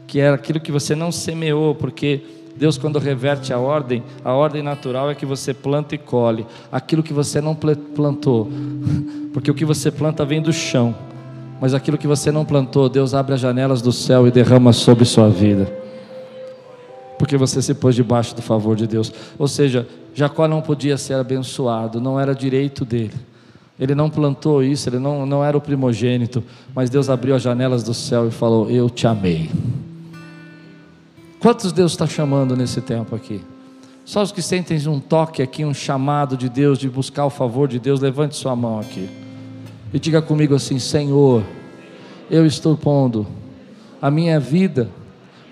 [0.06, 2.20] que era aquilo que você não semeou, porque
[2.54, 6.44] Deus, quando reverte a ordem, a ordem natural é que você planta e colhe.
[6.70, 8.46] Aquilo que você não plantou,
[9.32, 10.94] porque o que você planta vem do chão,
[11.62, 15.06] mas aquilo que você não plantou, Deus abre as janelas do céu e derrama sobre
[15.06, 15.87] sua vida,
[17.18, 19.12] porque você se pôs debaixo do favor de Deus.
[19.38, 23.14] Ou seja, Jacó não podia ser abençoado, não era direito dele.
[23.78, 26.42] Ele não plantou isso, ele não, não era o primogênito,
[26.74, 29.50] mas Deus abriu as janelas do céu e falou: Eu te amei.
[31.38, 33.40] Quantos Deus está chamando nesse tempo aqui?
[34.04, 37.68] Só os que sentem um toque aqui, um chamado de Deus, de buscar o favor
[37.68, 39.08] de Deus, levante sua mão aqui.
[39.92, 41.44] E diga comigo assim: Senhor,
[42.28, 43.26] eu estou pondo
[44.02, 44.88] a minha vida,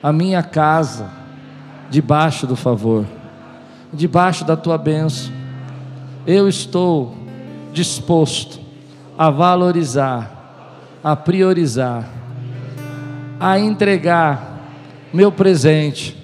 [0.03, 1.09] a minha casa,
[1.91, 3.05] debaixo do favor,
[3.93, 5.33] debaixo da tua bênção.
[6.27, 7.15] Eu estou
[7.73, 8.59] disposto
[9.17, 10.31] a valorizar,
[11.03, 12.09] a priorizar,
[13.39, 14.57] a entregar
[15.13, 16.17] meu presente,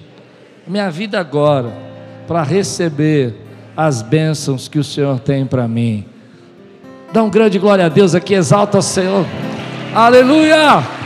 [0.67, 1.71] minha vida agora,
[2.27, 3.35] para receber
[3.75, 6.05] as bênçãos que o Senhor tem para mim.
[7.11, 9.25] Dá um grande glória a Deus aqui, exalta o Senhor.
[9.93, 11.02] Aleluia!